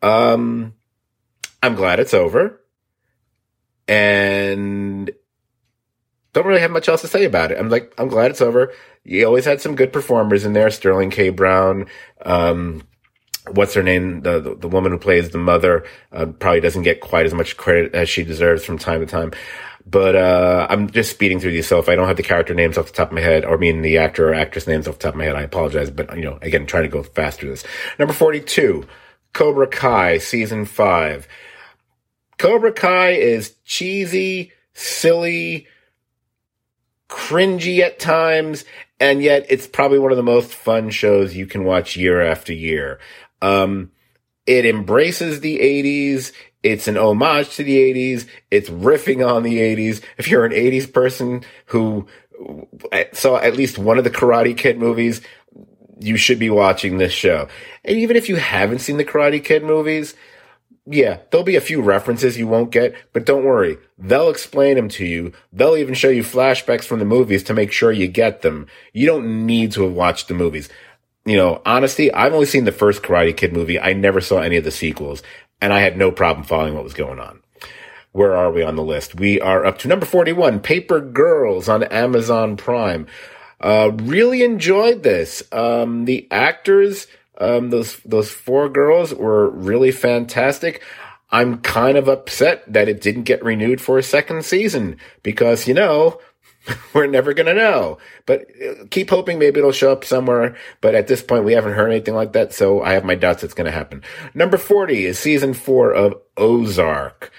Um, 0.01 0.73
I'm 1.61 1.75
glad 1.75 1.99
it's 1.99 2.13
over 2.13 2.61
and 3.87 5.11
don't 6.33 6.45
really 6.45 6.59
have 6.59 6.71
much 6.71 6.89
else 6.89 7.01
to 7.01 7.07
say 7.07 7.23
about 7.23 7.51
it. 7.51 7.57
I'm 7.57 7.69
like, 7.69 7.93
I'm 7.97 8.09
glad 8.09 8.31
it's 8.31 8.41
over. 8.41 8.73
You 9.05 9.25
always 9.25 9.45
had 9.45 9.61
some 9.61 9.75
good 9.75 9.93
performers 9.93 10.43
in 10.43 10.53
there. 10.53 10.69
Sterling 10.69 11.09
K. 11.09 11.29
Brown, 11.29 11.85
um, 12.25 12.83
what's 13.51 13.73
her 13.73 13.83
name? 13.83 14.21
The, 14.21 14.41
the, 14.41 14.55
the 14.55 14.67
woman 14.67 14.91
who 14.91 14.97
plays 14.97 15.29
the 15.29 15.37
mother, 15.37 15.85
uh, 16.11 16.25
probably 16.25 16.59
doesn't 16.59 16.83
get 16.83 16.99
quite 16.99 17.25
as 17.25 17.33
much 17.33 17.55
credit 17.55 17.95
as 17.95 18.09
she 18.09 18.23
deserves 18.23 18.65
from 18.65 18.77
time 18.77 18.99
to 18.99 19.05
time. 19.05 19.31
But, 19.85 20.15
uh, 20.15 20.67
I'm 20.69 20.89
just 20.89 21.11
speeding 21.11 21.39
through 21.39 21.51
these. 21.51 21.67
So 21.67 21.79
if 21.79 21.87
I 21.87 21.95
don't 21.95 22.07
have 22.07 22.17
the 22.17 22.23
character 22.23 22.53
names 22.53 22.77
off 22.77 22.87
the 22.87 22.93
top 22.93 23.09
of 23.09 23.13
my 23.13 23.21
head, 23.21 23.45
or 23.45 23.53
I 23.53 23.57
mean 23.57 23.81
the 23.81 23.99
actor 23.99 24.27
or 24.27 24.33
actress 24.33 24.67
names 24.67 24.87
off 24.87 24.97
the 24.97 25.03
top 25.03 25.13
of 25.13 25.19
my 25.19 25.25
head, 25.25 25.35
I 25.35 25.43
apologize. 25.43 25.91
But, 25.91 26.13
you 26.17 26.23
know, 26.23 26.39
again, 26.41 26.65
trying 26.65 26.83
to 26.83 26.89
go 26.89 27.03
faster 27.03 27.47
this. 27.47 27.63
Number 27.97 28.13
42, 28.13 28.85
Cobra 29.31 29.67
Kai, 29.67 30.17
season 30.17 30.65
five. 30.65 31.29
Cobra 32.37 32.71
Kai 32.71 33.11
is 33.11 33.55
cheesy, 33.63 34.51
silly, 34.73 35.67
cringy 37.09 37.79
at 37.79 37.99
times, 37.99 38.65
and 38.99 39.21
yet 39.21 39.45
it's 39.49 39.67
probably 39.67 39.99
one 39.99 40.11
of 40.11 40.17
the 40.17 40.23
most 40.23 40.53
fun 40.53 40.89
shows 40.89 41.35
you 41.35 41.45
can 41.45 41.63
watch 41.63 41.95
year 41.95 42.21
after 42.21 42.53
year. 42.53 42.99
Um, 43.41 43.91
it 44.45 44.65
embraces 44.65 45.39
the 45.39 45.59
80s. 45.59 46.31
It's 46.63 46.87
an 46.87 46.97
homage 46.97 47.55
to 47.55 47.63
the 47.63 47.77
80s. 47.77 48.27
It's 48.51 48.69
riffing 48.69 49.25
on 49.27 49.43
the 49.43 49.57
80s. 49.59 50.01
If 50.17 50.27
you're 50.27 50.45
an 50.45 50.51
80s 50.51 50.91
person 50.91 51.43
who 51.67 52.07
saw 53.13 53.37
at 53.37 53.55
least 53.55 53.77
one 53.77 53.97
of 53.97 54.03
the 54.03 54.09
Karate 54.09 54.57
Kid 54.57 54.77
movies, 54.77 55.21
you 55.99 56.17
should 56.17 56.39
be 56.39 56.49
watching 56.49 56.97
this 56.97 57.13
show. 57.13 57.47
And 57.83 57.97
even 57.97 58.15
if 58.15 58.29
you 58.29 58.35
haven't 58.35 58.79
seen 58.79 58.97
the 58.97 59.05
Karate 59.05 59.43
Kid 59.43 59.63
movies, 59.63 60.13
yeah, 60.87 61.19
there'll 61.29 61.43
be 61.43 61.55
a 61.55 61.61
few 61.61 61.81
references 61.81 62.37
you 62.37 62.47
won't 62.47 62.71
get, 62.71 62.95
but 63.11 63.25
don't 63.25 63.43
worry. 63.43 63.77
They'll 63.97 64.29
explain 64.29 64.75
them 64.75 64.89
to 64.89 65.05
you. 65.05 65.33
They'll 65.51 65.77
even 65.77 65.95
show 65.95 66.09
you 66.09 66.23
flashbacks 66.23 66.83
from 66.83 66.99
the 66.99 67.05
movies 67.05 67.43
to 67.43 67.55
make 67.55 67.71
sure 67.71 67.91
you 67.91 68.07
get 68.07 68.43
them. 68.43 68.67
You 68.93 69.07
don't 69.07 69.45
need 69.45 69.71
to 69.73 69.83
have 69.83 69.93
watched 69.93 70.27
the 70.27 70.35
movies. 70.35 70.69
You 71.25 71.37
know, 71.37 71.61
honestly, 71.65 72.13
I've 72.13 72.33
only 72.33 72.45
seen 72.45 72.65
the 72.65 72.71
first 72.71 73.01
Karate 73.01 73.35
Kid 73.35 73.51
movie. 73.51 73.79
I 73.79 73.93
never 73.93 74.21
saw 74.21 74.41
any 74.41 74.57
of 74.57 74.63
the 74.63 74.71
sequels, 74.71 75.23
and 75.59 75.73
I 75.73 75.79
had 75.79 75.97
no 75.97 76.11
problem 76.11 76.45
following 76.45 76.75
what 76.75 76.83
was 76.83 76.93
going 76.93 77.19
on. 77.19 77.41
Where 78.11 78.35
are 78.35 78.51
we 78.51 78.61
on 78.61 78.75
the 78.75 78.83
list? 78.83 79.15
We 79.15 79.41
are 79.41 79.65
up 79.65 79.79
to 79.79 79.87
number 79.87 80.05
41, 80.05 80.59
Paper 80.59 81.01
Girls 81.01 81.67
on 81.67 81.83
Amazon 81.83 82.57
Prime. 82.57 83.07
Uh, 83.59 83.91
really 83.93 84.43
enjoyed 84.43 85.01
this. 85.01 85.41
Um, 85.51 86.05
the 86.05 86.27
actors, 86.29 87.07
um, 87.37 87.69
those 87.69 87.97
those 88.05 88.31
four 88.31 88.69
girls 88.69 89.13
were 89.13 89.49
really 89.49 89.91
fantastic. 89.91 90.81
I'm 91.31 91.59
kind 91.59 91.97
of 91.97 92.07
upset 92.07 92.71
that 92.71 92.87
it 92.87 93.01
didn't 93.01 93.23
get 93.23 93.43
renewed 93.43 93.81
for 93.81 93.97
a 93.97 94.03
second 94.03 94.45
season 94.45 94.97
because 95.23 95.67
you 95.67 95.73
know 95.73 96.19
we're 96.93 97.07
never 97.07 97.33
gonna 97.33 97.53
know. 97.53 97.97
But 98.25 98.47
uh, 98.61 98.85
keep 98.89 99.09
hoping 99.09 99.39
maybe 99.39 99.59
it'll 99.59 99.71
show 99.71 99.91
up 99.91 100.05
somewhere. 100.05 100.55
But 100.81 100.95
at 100.95 101.07
this 101.07 101.21
point, 101.21 101.43
we 101.43 101.53
haven't 101.53 101.73
heard 101.73 101.91
anything 101.91 102.15
like 102.15 102.33
that, 102.33 102.53
so 102.53 102.81
I 102.81 102.93
have 102.93 103.05
my 103.05 103.15
doubts 103.15 103.43
it's 103.43 103.53
gonna 103.53 103.71
happen. 103.71 104.03
Number 104.33 104.57
forty 104.57 105.05
is 105.05 105.19
season 105.19 105.53
four 105.53 105.91
of 105.91 106.15
Ozark. 106.37 107.31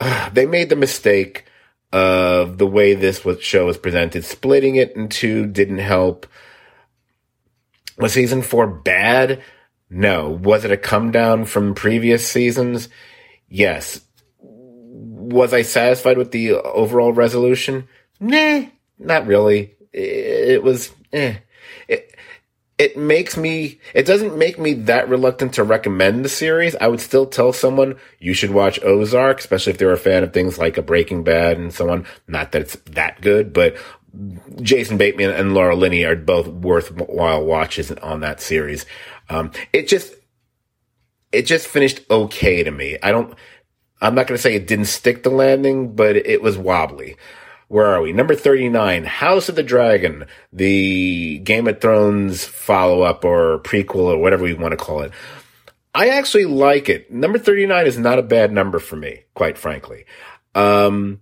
they 0.32 0.46
made 0.46 0.68
the 0.68 0.76
mistake 0.76 1.46
of 1.92 2.58
the 2.58 2.66
way 2.66 2.94
this 2.94 3.26
show 3.40 3.66
was 3.66 3.78
presented. 3.78 4.24
Splitting 4.24 4.76
it 4.76 4.94
in 4.94 5.08
two 5.08 5.46
didn't 5.46 5.78
help. 5.78 6.26
Was 8.00 8.12
season 8.12 8.42
four 8.42 8.66
bad? 8.66 9.42
No. 9.88 10.30
Was 10.30 10.64
it 10.64 10.70
a 10.70 10.76
come 10.76 11.10
down 11.10 11.44
from 11.44 11.74
previous 11.74 12.26
seasons? 12.26 12.88
Yes. 13.48 14.00
Was 14.38 15.52
I 15.52 15.62
satisfied 15.62 16.18
with 16.18 16.32
the 16.32 16.52
overall 16.52 17.12
resolution? 17.12 17.88
Nah, 18.18 18.64
not 18.98 19.26
really. 19.26 19.74
It 19.92 20.62
was, 20.62 20.92
eh. 21.12 21.36
It, 21.88 22.14
it 22.78 22.96
makes 22.96 23.36
me, 23.36 23.78
it 23.92 24.06
doesn't 24.06 24.38
make 24.38 24.58
me 24.58 24.72
that 24.72 25.08
reluctant 25.08 25.54
to 25.54 25.64
recommend 25.64 26.24
the 26.24 26.30
series. 26.30 26.74
I 26.76 26.88
would 26.88 27.00
still 27.00 27.26
tell 27.26 27.52
someone 27.52 27.96
you 28.18 28.32
should 28.32 28.52
watch 28.52 28.82
Ozark, 28.82 29.38
especially 29.38 29.72
if 29.72 29.78
they're 29.78 29.92
a 29.92 29.98
fan 29.98 30.22
of 30.22 30.32
things 30.32 30.58
like 30.58 30.78
a 30.78 30.82
Breaking 30.82 31.22
Bad 31.22 31.58
and 31.58 31.74
so 31.74 31.90
on. 31.90 32.06
Not 32.26 32.52
that 32.52 32.62
it's 32.62 32.76
that 32.86 33.20
good, 33.20 33.52
but 33.52 33.76
Jason 34.62 34.96
Bateman 34.96 35.30
and 35.30 35.54
Laura 35.54 35.76
Linney 35.76 36.04
are 36.04 36.16
both 36.16 36.48
worthwhile 36.48 37.44
watches 37.44 37.92
on 37.92 38.20
that 38.20 38.40
series. 38.40 38.86
Um, 39.28 39.52
it 39.72 39.88
just, 39.88 40.14
it 41.32 41.42
just 41.42 41.66
finished 41.66 42.00
okay 42.10 42.64
to 42.64 42.70
me. 42.70 42.98
I 43.02 43.12
don't, 43.12 43.34
I'm 44.00 44.14
not 44.14 44.26
going 44.26 44.36
to 44.36 44.42
say 44.42 44.54
it 44.54 44.66
didn't 44.66 44.86
stick 44.86 45.22
the 45.22 45.30
landing, 45.30 45.94
but 45.94 46.16
it 46.16 46.42
was 46.42 46.58
wobbly. 46.58 47.16
Where 47.68 47.86
are 47.86 48.02
we? 48.02 48.12
Number 48.12 48.34
39, 48.34 49.04
House 49.04 49.48
of 49.48 49.54
the 49.54 49.62
Dragon, 49.62 50.24
the 50.52 51.38
Game 51.38 51.68
of 51.68 51.80
Thrones 51.80 52.44
follow 52.44 53.02
up 53.02 53.24
or 53.24 53.60
prequel 53.60 54.12
or 54.12 54.18
whatever 54.18 54.42
we 54.42 54.54
want 54.54 54.72
to 54.72 54.76
call 54.76 55.02
it. 55.02 55.12
I 55.94 56.08
actually 56.08 56.46
like 56.46 56.88
it. 56.88 57.12
Number 57.12 57.38
39 57.38 57.86
is 57.86 57.98
not 57.98 58.18
a 58.18 58.22
bad 58.22 58.52
number 58.52 58.80
for 58.80 58.96
me, 58.96 59.22
quite 59.34 59.56
frankly. 59.56 60.04
Um, 60.54 61.20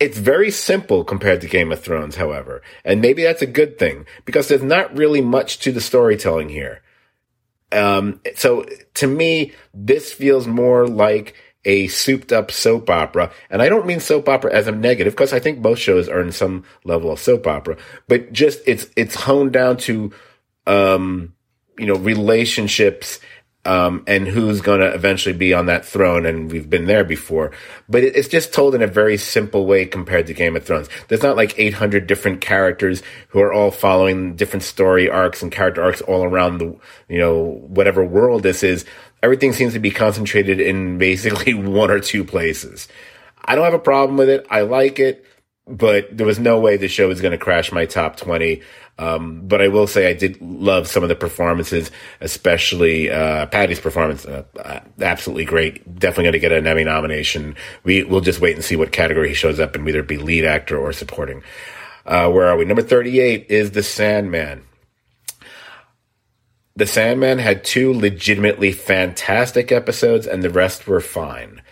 it's 0.00 0.18
very 0.18 0.50
simple 0.50 1.04
compared 1.04 1.40
to 1.40 1.48
Game 1.48 1.72
of 1.72 1.80
Thrones, 1.80 2.16
however, 2.16 2.62
and 2.84 3.00
maybe 3.00 3.22
that's 3.22 3.42
a 3.42 3.46
good 3.46 3.78
thing 3.78 4.06
because 4.24 4.48
there's 4.48 4.62
not 4.62 4.96
really 4.96 5.20
much 5.20 5.58
to 5.60 5.72
the 5.72 5.80
storytelling 5.80 6.48
here. 6.48 6.82
Um, 7.72 8.20
so 8.36 8.66
to 8.94 9.06
me, 9.06 9.52
this 9.72 10.12
feels 10.12 10.46
more 10.46 10.86
like 10.86 11.34
a 11.64 11.88
souped 11.88 12.32
up 12.32 12.50
soap 12.50 12.90
opera. 12.90 13.32
And 13.50 13.62
I 13.62 13.68
don't 13.68 13.86
mean 13.86 14.00
soap 14.00 14.28
opera 14.28 14.52
as 14.52 14.66
a 14.66 14.72
negative 14.72 15.14
because 15.14 15.32
I 15.32 15.40
think 15.40 15.62
both 15.62 15.78
shows 15.78 16.08
in 16.08 16.32
some 16.32 16.64
level 16.84 17.10
of 17.10 17.18
soap 17.18 17.46
opera, 17.46 17.76
but 18.06 18.32
just 18.32 18.60
it's, 18.66 18.86
it's 18.96 19.14
honed 19.14 19.52
down 19.52 19.78
to, 19.78 20.12
um, 20.66 21.34
you 21.78 21.86
know, 21.86 21.96
relationships 21.96 23.18
um, 23.64 24.04
and 24.06 24.26
who's 24.26 24.60
going 24.60 24.80
to 24.80 24.92
eventually 24.92 25.34
be 25.34 25.54
on 25.54 25.66
that 25.66 25.84
throne. 25.84 26.26
And 26.26 26.50
we've 26.50 26.68
been 26.68 26.86
there 26.86 27.04
before, 27.04 27.52
but 27.88 28.02
it's 28.02 28.28
just 28.28 28.52
told 28.52 28.74
in 28.74 28.82
a 28.82 28.86
very 28.86 29.16
simple 29.16 29.66
way 29.66 29.86
compared 29.86 30.26
to 30.26 30.34
Game 30.34 30.56
of 30.56 30.64
Thrones. 30.64 30.88
There's 31.08 31.22
not 31.22 31.36
like 31.36 31.58
800 31.58 32.06
different 32.06 32.40
characters 32.40 33.02
who 33.28 33.40
are 33.40 33.52
all 33.52 33.70
following 33.70 34.36
different 34.36 34.62
story 34.62 35.08
arcs 35.08 35.42
and 35.42 35.50
character 35.50 35.82
arcs 35.82 36.00
all 36.02 36.24
around 36.24 36.58
the, 36.58 36.76
you 37.08 37.18
know, 37.18 37.62
whatever 37.68 38.04
world 38.04 38.42
this 38.42 38.62
is. 38.62 38.84
Everything 39.22 39.52
seems 39.52 39.72
to 39.72 39.78
be 39.78 39.90
concentrated 39.90 40.60
in 40.60 40.98
basically 40.98 41.54
one 41.54 41.90
or 41.90 42.00
two 42.00 42.24
places. 42.24 42.88
I 43.44 43.54
don't 43.54 43.64
have 43.64 43.74
a 43.74 43.78
problem 43.78 44.16
with 44.16 44.28
it. 44.28 44.46
I 44.50 44.62
like 44.62 44.98
it, 44.98 45.24
but 45.66 46.14
there 46.16 46.26
was 46.26 46.38
no 46.38 46.60
way 46.60 46.76
the 46.76 46.88
show 46.88 47.08
was 47.08 47.20
going 47.20 47.32
to 47.32 47.38
crash 47.38 47.72
my 47.72 47.86
top 47.86 48.16
20. 48.16 48.60
Um, 48.98 49.46
but 49.48 49.60
I 49.60 49.68
will 49.68 49.86
say 49.86 50.08
I 50.08 50.12
did 50.12 50.40
love 50.40 50.86
some 50.86 51.02
of 51.02 51.08
the 51.08 51.16
performances, 51.16 51.90
especially 52.20 53.10
uh, 53.10 53.46
Paddy's 53.46 53.80
performance. 53.80 54.24
Uh, 54.26 54.44
uh 54.62 54.80
absolutely 55.00 55.44
great. 55.44 55.98
Definitely 55.98 56.24
going 56.24 56.32
to 56.34 56.38
get 56.38 56.52
an 56.52 56.66
Emmy 56.66 56.84
nomination. 56.84 57.56
We 57.82 58.04
will 58.04 58.20
just 58.20 58.40
wait 58.40 58.54
and 58.54 58.64
see 58.64 58.76
what 58.76 58.92
category 58.92 59.28
he 59.28 59.34
shows 59.34 59.58
up 59.58 59.74
in, 59.74 59.84
whether 59.84 60.00
it 60.00 60.08
be 60.08 60.18
lead 60.18 60.44
actor 60.44 60.78
or 60.78 60.92
supporting. 60.92 61.42
Uh, 62.06 62.30
where 62.30 62.46
are 62.46 62.56
we? 62.56 62.66
Number 62.66 62.82
thirty-eight 62.82 63.46
is 63.48 63.70
The 63.70 63.82
Sandman. 63.82 64.64
The 66.76 66.86
Sandman 66.86 67.38
had 67.38 67.64
two 67.64 67.94
legitimately 67.94 68.72
fantastic 68.72 69.72
episodes, 69.72 70.26
and 70.26 70.42
the 70.42 70.50
rest 70.50 70.86
were 70.86 71.00
fine. 71.00 71.62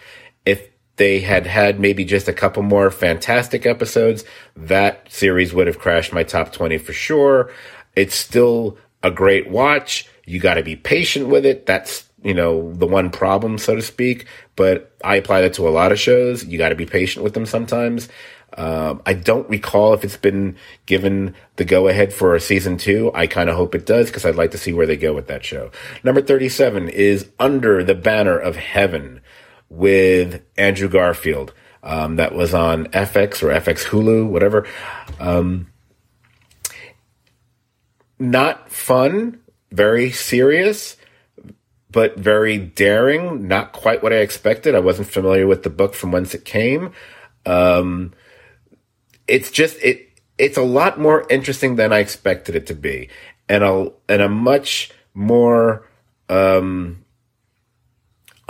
If 0.46 0.71
they 0.96 1.20
had 1.20 1.46
had 1.46 1.80
maybe 1.80 2.04
just 2.04 2.28
a 2.28 2.32
couple 2.32 2.62
more 2.62 2.90
fantastic 2.90 3.66
episodes, 3.66 4.24
that 4.56 5.10
series 5.10 5.54
would 5.54 5.66
have 5.66 5.78
crashed 5.78 6.12
my 6.12 6.22
top 6.22 6.52
20 6.52 6.78
for 6.78 6.92
sure. 6.92 7.50
It's 7.96 8.14
still 8.14 8.76
a 9.02 9.10
great 9.10 9.50
watch. 9.50 10.08
You 10.26 10.38
got 10.38 10.54
to 10.54 10.62
be 10.62 10.76
patient 10.76 11.28
with 11.28 11.44
it. 11.46 11.66
That's, 11.66 12.08
you 12.22 12.34
know, 12.34 12.72
the 12.74 12.86
one 12.86 13.10
problem, 13.10 13.58
so 13.58 13.74
to 13.74 13.82
speak. 13.82 14.26
But 14.54 14.94
I 15.02 15.16
apply 15.16 15.42
that 15.42 15.54
to 15.54 15.68
a 15.68 15.70
lot 15.70 15.92
of 15.92 15.98
shows. 15.98 16.44
You 16.44 16.58
got 16.58 16.68
to 16.68 16.74
be 16.74 16.86
patient 16.86 17.24
with 17.24 17.34
them 17.34 17.46
sometimes. 17.46 18.08
Um, 18.56 19.00
I 19.06 19.14
don't 19.14 19.48
recall 19.48 19.94
if 19.94 20.04
it's 20.04 20.18
been 20.18 20.56
given 20.84 21.34
the 21.56 21.64
go 21.64 21.88
ahead 21.88 22.12
for 22.12 22.34
a 22.34 22.40
season 22.40 22.76
two. 22.76 23.10
I 23.14 23.26
kind 23.26 23.48
of 23.48 23.56
hope 23.56 23.74
it 23.74 23.86
does 23.86 24.06
because 24.06 24.26
I'd 24.26 24.36
like 24.36 24.50
to 24.50 24.58
see 24.58 24.72
where 24.74 24.86
they 24.86 24.96
go 24.96 25.14
with 25.14 25.26
that 25.28 25.44
show. 25.44 25.70
Number 26.04 26.20
37 26.20 26.90
is 26.90 27.30
Under 27.38 27.82
the 27.82 27.94
Banner 27.94 28.38
of 28.38 28.56
Heaven 28.56 29.22
with 29.72 30.42
Andrew 30.56 30.88
Garfield. 30.88 31.54
Um, 31.82 32.16
that 32.16 32.34
was 32.34 32.54
on 32.54 32.86
FX 32.88 33.42
or 33.42 33.48
FX 33.48 33.84
Hulu, 33.84 34.28
whatever. 34.28 34.66
Um, 35.18 35.68
not 38.18 38.70
fun, 38.70 39.40
very 39.72 40.12
serious, 40.12 40.96
but 41.90 42.16
very 42.16 42.58
daring. 42.58 43.48
Not 43.48 43.72
quite 43.72 44.02
what 44.02 44.12
I 44.12 44.16
expected. 44.16 44.74
I 44.76 44.80
wasn't 44.80 45.08
familiar 45.08 45.46
with 45.46 45.64
the 45.64 45.70
book 45.70 45.94
from 45.94 46.12
whence 46.12 46.34
it 46.34 46.44
came. 46.44 46.92
Um, 47.44 48.12
it's 49.26 49.50
just 49.50 49.76
it. 49.82 50.08
It's 50.38 50.56
a 50.56 50.62
lot 50.62 51.00
more 51.00 51.26
interesting 51.28 51.76
than 51.76 51.92
I 51.92 51.98
expected 51.98 52.54
it 52.54 52.66
to 52.68 52.74
be, 52.74 53.08
and 53.48 53.64
a 53.64 53.92
and 54.08 54.22
a 54.22 54.28
much 54.28 54.90
more 55.14 55.88
um, 56.28 57.01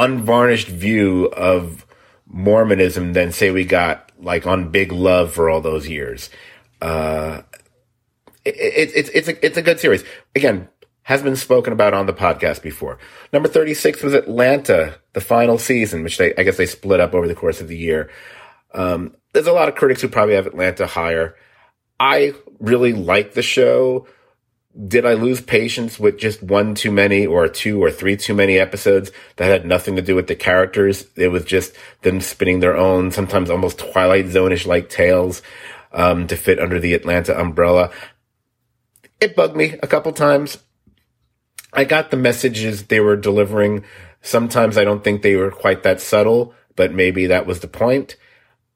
unvarnished 0.03 0.69
view 0.69 1.27
of 1.27 1.87
Mormonism 2.27 3.12
than 3.12 3.33
say 3.33 3.51
we 3.51 3.65
got 3.65 4.11
like 4.19 4.47
on 4.47 4.71
Big 4.71 4.93
Love 4.93 5.33
for 5.33 5.51
all 5.51 5.61
those 5.61 5.88
years. 5.88 6.31
Uh, 6.81 7.43
it, 8.45 8.57
it, 8.57 8.93
it's 8.95 9.11
it's 9.11 9.29
a 9.29 9.47
it's 9.47 9.57
a 9.57 9.62
good 9.62 9.79
series. 9.79 10.05
Again, 10.35 10.69
has 11.05 11.23
been 11.23 11.37
spoken 11.37 11.73
about 11.73 11.95
on 11.95 12.07
the 12.07 12.12
podcast 12.12 12.62
before. 12.62 12.99
Number 13.33 13.49
thirty 13.49 13.75
six 13.75 14.03
was 14.03 14.15
Atlanta, 14.15 14.99
the 15.12 15.21
final 15.21 15.59
season, 15.59 16.03
which 16.03 16.19
they 16.19 16.35
I 16.37 16.43
guess 16.43 16.57
they 16.57 16.67
split 16.67 17.01
up 17.01 17.15
over 17.15 17.29
the 17.29 17.35
course 17.35 17.61
of 17.61 17.69
the 17.69 17.77
year. 17.77 18.11
Um, 18.75 19.15
there's 19.33 19.47
a 19.47 19.53
lot 19.53 19.69
of 19.69 19.75
critics 19.75 20.01
who 20.01 20.09
probably 20.09 20.35
have 20.35 20.47
Atlanta 20.47 20.87
higher. 20.87 21.37
I 22.01 22.35
really 22.59 22.93
like 22.93 23.35
the 23.35 23.43
show 23.43 24.07
did 24.88 25.04
I 25.04 25.14
lose 25.14 25.40
patience 25.40 25.98
with 25.98 26.18
just 26.18 26.42
one 26.42 26.74
too 26.74 26.90
many 26.90 27.26
or 27.26 27.46
two 27.46 27.82
or 27.82 27.90
three 27.90 28.16
too 28.16 28.35
many 28.35 28.58
episodes 28.58 29.12
that 29.37 29.50
had 29.50 29.66
nothing 29.66 29.96
to 29.96 30.02
do 30.02 30.14
with 30.14 30.28
the 30.28 30.35
characters? 30.35 31.06
It 31.14 31.28
was 31.28 31.44
just 31.44 31.74
them 32.02 32.20
spinning 32.20 32.61
their 32.61 32.76
own, 32.76 33.11
sometimes 33.11 33.50
almost 33.50 33.78
Twilight 33.78 34.28
Zone-ish 34.28 34.66
like 34.66 34.88
tales, 34.88 35.42
um, 35.92 36.26
to 36.26 36.37
fit 36.37 36.58
under 36.58 36.80
the 36.80 36.94
Atlanta 36.94 37.38
umbrella. 37.38 37.90
It 39.20 39.37
bugged 39.37 39.56
me 39.56 39.78
a 39.82 39.87
couple 39.87 40.12
times. 40.12 40.58
I 41.72 41.85
got 41.85 42.11
the 42.11 42.16
messages 42.16 42.85
they 42.85 43.00
were 43.00 43.16
delivering. 43.16 43.85
Sometimes 44.22 44.78
I 44.78 44.85
don't 44.85 45.04
think 45.04 45.20
they 45.20 45.37
were 45.37 45.50
quite 45.50 45.82
that 45.82 46.00
subtle, 46.00 46.54
but 46.76 46.94
maybe 46.94 47.26
that 47.26 47.46
was 47.46 47.61
the 47.61 47.68
point. 47.68 48.16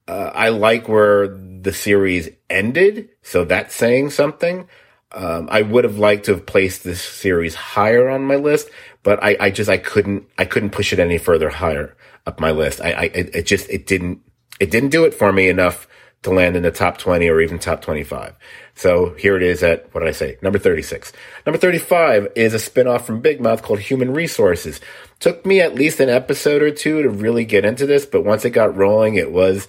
Uh, 0.07 0.31
I 0.35 0.51
like 0.51 0.89
where 0.89 1.27
the 1.27 1.73
series 1.73 2.29
ended, 2.51 3.09
so 3.23 3.45
that's 3.45 3.75
saying 3.75 4.11
something 4.11 4.69
um, 5.13 5.49
I 5.51 5.63
would 5.63 5.85
have 5.85 5.99
liked 5.99 6.27
to 6.27 6.33
have 6.33 6.47
placed 6.47 6.85
this 6.85 7.03
series 7.03 7.55
higher 7.55 8.09
on 8.09 8.25
my 8.25 8.37
list, 8.37 8.69
but 9.03 9.23
I, 9.23 9.37
I 9.39 9.51
just 9.51 9.71
I 9.71 9.79
couldn't 9.79 10.27
I 10.39 10.45
couldn't 10.45 10.71
push 10.71 10.93
it 10.93 10.99
any 10.99 11.19
further 11.19 11.49
higher 11.49 11.97
up 12.27 12.41
my 12.41 12.51
list. 12.51 12.81
I, 12.81 12.91
I 12.91 13.05
it 13.15 13.47
just 13.47 13.69
it 13.71 13.87
didn't 13.87 14.21
it 14.59 14.71
didn't 14.71 14.91
do 14.91 15.05
it 15.05 15.15
for 15.15 15.33
me 15.33 15.49
enough 15.49 15.87
to 16.23 16.31
land 16.31 16.57
in 16.57 16.63
the 16.63 16.71
top 16.71 16.99
20 16.99 17.29
or 17.29 17.41
even 17.41 17.59
top 17.59 17.81
25. 17.83 18.35
So 18.75 19.15
here 19.15 19.37
it 19.37 19.43
is 19.43 19.63
at, 19.63 19.93
what 19.95 20.01
did 20.01 20.09
I 20.09 20.13
say? 20.13 20.39
Number 20.43 20.59
36. 20.59 21.13
Number 21.47 21.59
35 21.59 22.33
is 22.35 22.53
a 22.53 22.59
spinoff 22.59 23.03
from 23.03 23.21
Big 23.21 23.41
Mouth 23.41 23.63
called 23.63 23.79
Human 23.79 24.13
Resources. 24.13 24.81
Took 25.21 25.47
me 25.47 25.61
at 25.61 25.77
least 25.77 26.01
an 26.01 26.09
episode 26.09 26.63
or 26.63 26.73
two 26.73 27.03
to 27.03 27.09
really 27.09 27.45
get 27.45 27.65
into 27.65 27.87
this, 27.87 28.07
but 28.07 28.25
once 28.25 28.45
it 28.45 28.51
got 28.51 28.77
rolling, 28.77 29.15
it 29.15 29.31
was 29.31 29.69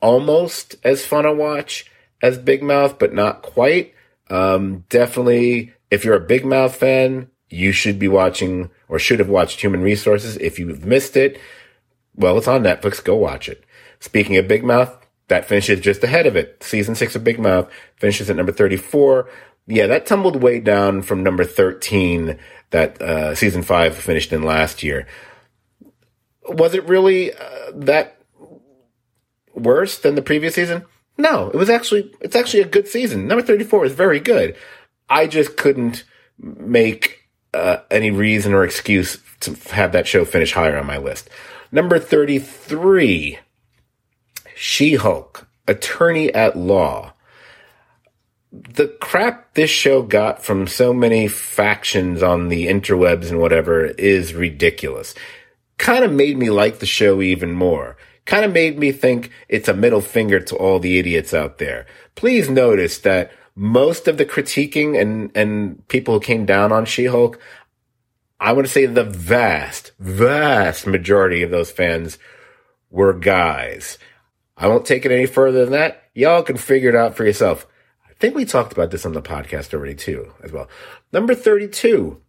almost 0.00 0.76
as 0.82 1.04
fun 1.04 1.26
a 1.26 1.34
watch 1.34 1.90
as 2.22 2.38
Big 2.38 2.62
Mouth, 2.62 2.98
but 2.98 3.12
not 3.12 3.42
quite. 3.42 3.92
Um, 4.30 4.84
definitely, 4.88 5.72
if 5.90 6.04
you're 6.04 6.16
a 6.16 6.20
Big 6.20 6.44
Mouth 6.44 6.76
fan, 6.76 7.28
you 7.50 7.72
should 7.72 7.98
be 7.98 8.08
watching 8.08 8.70
or 8.88 8.98
should 8.98 9.18
have 9.18 9.28
watched 9.28 9.60
Human 9.60 9.82
Resources. 9.82 10.36
If 10.36 10.58
you've 10.58 10.84
missed 10.84 11.16
it, 11.16 11.40
well, 12.14 12.36
it's 12.38 12.48
on 12.48 12.62
Netflix. 12.62 13.02
Go 13.02 13.16
watch 13.16 13.48
it. 13.48 13.64
Speaking 14.00 14.36
of 14.36 14.48
Big 14.48 14.64
Mouth, 14.64 14.94
that 15.28 15.46
finishes 15.46 15.80
just 15.80 16.02
ahead 16.04 16.26
of 16.26 16.36
it. 16.36 16.62
Season 16.62 16.94
six 16.94 17.14
of 17.14 17.24
Big 17.24 17.38
Mouth 17.38 17.70
finishes 17.96 18.28
at 18.28 18.36
number 18.36 18.52
34. 18.52 19.28
Yeah, 19.66 19.86
that 19.86 20.06
tumbled 20.06 20.42
way 20.42 20.60
down 20.60 21.02
from 21.02 21.22
number 21.22 21.44
13 21.44 22.38
that 22.70 23.00
uh, 23.00 23.34
season 23.34 23.62
five 23.62 23.96
finished 23.96 24.32
in 24.32 24.42
last 24.42 24.82
year. 24.82 25.06
Was 26.48 26.74
it 26.74 26.84
really 26.88 27.32
uh, 27.32 27.72
that 27.74 28.18
worse 29.54 29.98
than 29.98 30.14
the 30.14 30.22
previous 30.22 30.54
season? 30.54 30.84
No, 31.18 31.50
it 31.50 31.56
was 31.56 31.68
actually, 31.68 32.12
it's 32.20 32.36
actually 32.36 32.62
a 32.62 32.68
good 32.68 32.86
season. 32.86 33.26
Number 33.26 33.42
34 33.42 33.86
is 33.86 33.92
very 33.92 34.20
good. 34.20 34.56
I 35.10 35.26
just 35.26 35.56
couldn't 35.56 36.04
make 36.38 37.28
uh, 37.52 37.78
any 37.90 38.12
reason 38.12 38.54
or 38.54 38.64
excuse 38.64 39.18
to 39.40 39.54
have 39.72 39.92
that 39.92 40.06
show 40.06 40.24
finish 40.24 40.52
higher 40.52 40.78
on 40.78 40.86
my 40.86 40.98
list. 40.98 41.28
Number 41.72 41.98
33, 41.98 43.38
She-Hulk, 44.54 45.48
Attorney 45.66 46.32
at 46.32 46.56
Law. 46.56 47.14
The 48.52 48.88
crap 49.00 49.54
this 49.54 49.70
show 49.70 50.02
got 50.02 50.42
from 50.42 50.66
so 50.66 50.94
many 50.94 51.28
factions 51.28 52.22
on 52.22 52.48
the 52.48 52.66
interwebs 52.66 53.28
and 53.28 53.40
whatever 53.40 53.84
is 53.84 54.34
ridiculous. 54.34 55.14
Kind 55.76 56.04
of 56.04 56.12
made 56.12 56.38
me 56.38 56.48
like 56.48 56.78
the 56.78 56.86
show 56.86 57.20
even 57.20 57.52
more 57.52 57.96
kind 58.28 58.44
of 58.44 58.52
made 58.52 58.78
me 58.78 58.92
think 58.92 59.30
it's 59.48 59.68
a 59.68 59.74
middle 59.74 60.02
finger 60.02 60.38
to 60.38 60.54
all 60.54 60.78
the 60.78 60.98
idiots 60.98 61.32
out 61.32 61.56
there. 61.56 61.86
Please 62.14 62.50
notice 62.50 62.98
that 62.98 63.32
most 63.56 64.06
of 64.06 64.18
the 64.18 64.26
critiquing 64.26 65.00
and, 65.00 65.34
and 65.34 65.88
people 65.88 66.14
who 66.14 66.20
came 66.20 66.44
down 66.44 66.70
on 66.70 66.84
She-Hulk, 66.84 67.40
I 68.38 68.52
want 68.52 68.66
to 68.66 68.72
say 68.72 68.84
the 68.84 69.02
vast, 69.02 69.92
vast 69.98 70.86
majority 70.86 71.42
of 71.42 71.50
those 71.50 71.70
fans 71.70 72.18
were 72.90 73.14
guys. 73.14 73.96
I 74.58 74.68
won't 74.68 74.84
take 74.84 75.06
it 75.06 75.10
any 75.10 75.26
further 75.26 75.64
than 75.64 75.72
that. 75.72 76.02
Y'all 76.14 76.42
can 76.42 76.58
figure 76.58 76.90
it 76.90 76.96
out 76.96 77.16
for 77.16 77.24
yourself. 77.24 77.66
I 78.06 78.12
think 78.20 78.34
we 78.34 78.44
talked 78.44 78.72
about 78.72 78.90
this 78.90 79.06
on 79.06 79.14
the 79.14 79.22
podcast 79.22 79.72
already 79.72 79.94
too, 79.94 80.34
as 80.42 80.52
well. 80.52 80.68
Number 81.14 81.34
32, 81.34 82.20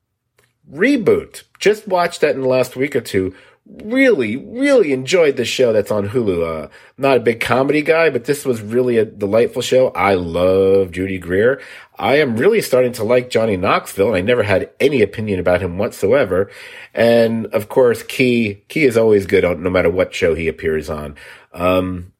Reboot. 0.71 1.43
Just 1.59 1.89
watched 1.89 2.21
that 2.21 2.35
in 2.35 2.41
the 2.41 2.47
last 2.47 2.77
week 2.77 2.95
or 2.95 3.01
two. 3.01 3.35
Really, 3.65 4.35
really 4.35 4.93
enjoyed 4.93 5.37
the 5.37 5.45
show 5.45 5.71
that's 5.71 5.91
on 5.91 6.09
Hulu. 6.09 6.65
Uh, 6.65 6.69
not 6.97 7.17
a 7.17 7.19
big 7.19 7.39
comedy 7.39 7.83
guy, 7.83 8.09
but 8.09 8.25
this 8.25 8.43
was 8.43 8.61
really 8.61 8.97
a 8.97 9.05
delightful 9.05 9.61
show. 9.61 9.89
I 9.89 10.15
love 10.15 10.91
Judy 10.91 11.19
Greer. 11.19 11.61
I 11.97 12.15
am 12.15 12.37
really 12.37 12.61
starting 12.61 12.93
to 12.93 13.03
like 13.03 13.29
Johnny 13.29 13.57
Knoxville, 13.57 14.07
and 14.07 14.15
I 14.15 14.21
never 14.21 14.41
had 14.41 14.71
any 14.79 15.01
opinion 15.01 15.39
about 15.39 15.61
him 15.61 15.77
whatsoever. 15.77 16.49
And 16.95 17.45
of 17.47 17.69
course, 17.69 18.01
Key 18.01 18.63
Key 18.69 18.85
is 18.85 18.97
always 18.97 19.27
good 19.27 19.45
on 19.45 19.61
no 19.61 19.69
matter 19.69 19.89
what 19.89 20.15
show 20.15 20.33
he 20.33 20.47
appears 20.47 20.89
on. 20.89 21.15
Um, 21.53 22.13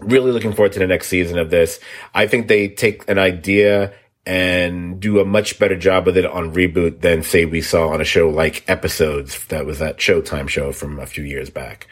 really 0.00 0.32
looking 0.32 0.52
forward 0.52 0.72
to 0.72 0.78
the 0.78 0.86
next 0.86 1.08
season 1.08 1.38
of 1.38 1.50
this. 1.50 1.80
I 2.14 2.26
think 2.26 2.48
they 2.48 2.68
take 2.68 3.08
an 3.10 3.18
idea 3.18 3.92
and 4.28 5.00
do 5.00 5.20
a 5.20 5.24
much 5.24 5.58
better 5.58 5.74
job 5.74 6.04
with 6.04 6.18
it 6.18 6.26
on 6.26 6.52
reboot 6.52 7.00
than 7.00 7.22
say 7.22 7.46
we 7.46 7.62
saw 7.62 7.88
on 7.88 8.02
a 8.02 8.04
show 8.04 8.28
like 8.28 8.62
episodes 8.68 9.42
that 9.46 9.64
was 9.64 9.78
that 9.78 9.96
showtime 9.96 10.46
show 10.50 10.70
from 10.70 10.98
a 10.98 11.06
few 11.06 11.24
years 11.24 11.48
back. 11.48 11.86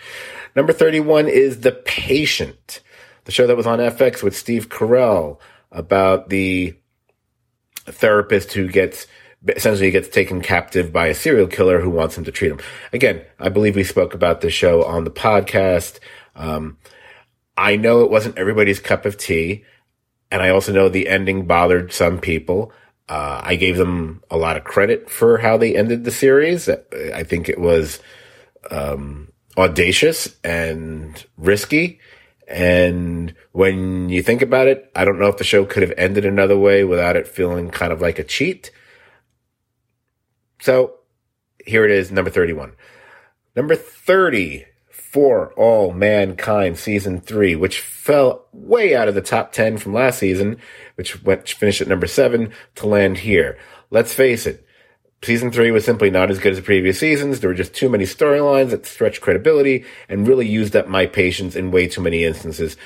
Number 0.55 0.75
31 0.75 1.29
is 1.29 1.61
the 1.61 1.73
patient 1.73 2.83
the 3.25 3.33
show 3.33 3.47
that 3.47 3.57
was 3.57 3.67
on 3.67 3.79
fx 3.79 4.23
with 4.23 4.37
steve 4.37 4.69
carell 4.69 5.39
about 5.73 6.29
the 6.29 6.75
therapist 7.87 8.53
who 8.53 8.69
gets 8.69 9.07
essentially 9.49 9.91
gets 9.91 10.09
taken 10.09 10.41
captive 10.41 10.93
by 10.93 11.07
a 11.07 11.15
serial 11.15 11.47
killer 11.47 11.81
who 11.81 11.91
wants 11.91 12.19
him 12.19 12.25
to 12.25 12.33
treat 12.33 12.51
him. 12.51 12.61
Again 12.93 13.23
i 13.39 13.49
believe 13.49 13.77
we 13.77 13.85
spoke 13.85 14.15
about 14.15 14.43
this 14.43 14.53
show 14.55 14.85
on 14.85 15.05
the 15.05 15.11
podcast. 15.11 16.01
Um, 16.35 16.77
i 17.57 17.77
know 17.77 18.03
it 18.03 18.11
wasn't 18.11 18.39
everybody's 18.39 18.79
cup 18.79 19.07
of 19.07 19.17
tea 19.17 19.65
and 20.31 20.43
I 20.43 20.51
also 20.51 20.73
know 20.73 20.89
the 20.89 21.09
ending 21.09 21.47
bothered 21.47 21.93
some 21.93 22.19
people. 22.19 22.73
Uh, 23.09 23.41
I 23.43 23.57
gave 23.57 23.77
them 23.77 24.23
a 24.31 24.37
lot 24.37 24.57
of 24.57 24.65
credit 24.65 25.09
for 25.09 25.39
how 25.39 25.57
they 25.57 25.77
ended 25.77 26.05
the 26.05 26.11
series. 26.11 26.69
I 26.69 27.23
think 27.23 27.49
it 27.49 27.61
was 27.61 28.01
um, 28.71 29.33
audacious 29.57 30.37
and 30.43 31.25
risky. 31.37 32.01
And 32.49 33.35
when 33.53 34.09
you 34.09 34.23
think 34.23 34.43
about 34.43 34.69
it, 34.69 34.91
I 34.95 35.05
don't 35.05 35.19
know 35.19 35.29
if 35.29 35.37
the 35.37 35.45
show 35.45 35.65
could 35.65 35.83
have 35.83 35.95
ended 35.97 36.25
another 36.25 36.59
way 36.59 36.85
without 36.85 37.17
it 37.17 37.29
feeling 37.29 37.71
kind 37.71 37.93
of 37.93 38.01
like 38.01 38.19
a 38.19 38.25
cheat. 38.25 38.71
So 40.61 40.95
here 41.65 41.85
it 41.85 41.91
is, 41.91 42.11
number 42.11 42.31
31. 42.31 42.73
Number 43.55 43.75
30 43.75 44.67
for 45.17 45.51
All 45.55 45.95
Mankind 45.95 46.77
season 46.77 47.23
three, 47.23 47.57
which 47.57 47.81
fell 47.81 48.45
way 48.53 48.95
out 48.95 49.09
of 49.09 49.15
the 49.15 49.23
top 49.23 49.51
10 49.51 49.79
from 49.79 49.95
last 49.95 50.19
season, 50.19 50.59
which 50.97 51.23
went, 51.25 51.49
finished 51.49 51.81
at 51.81 51.89
number 51.89 52.07
seven 52.07 52.53
to 52.75 52.87
land 52.87 53.17
here. 53.17 53.57
Let's 53.89 54.13
face 54.13 54.47
it. 54.47 54.67
Season 55.23 55.51
three 55.51 55.71
was 55.71 55.87
simply 55.87 56.11
not 56.11 56.31
as 56.31 56.39
good 56.39 56.53
as 56.53 56.59
the 56.59 56.63
previous 56.63 56.99
seasons. 56.99 57.41
There 57.41 57.49
were 57.49 57.55
just 57.55 57.73
too 57.73 57.89
many 57.89 58.05
storylines 58.05 58.69
that 58.73 58.85
stretched 58.85 59.23
credibility 59.23 59.87
and 60.07 60.29
really 60.29 60.47
used 60.47 60.77
up 60.77 60.87
my 60.87 61.07
patience 61.07 61.57
in 61.57 61.71
way 61.71 61.89
too 61.89 62.03
many 62.03 62.23
instances. 62.23 62.77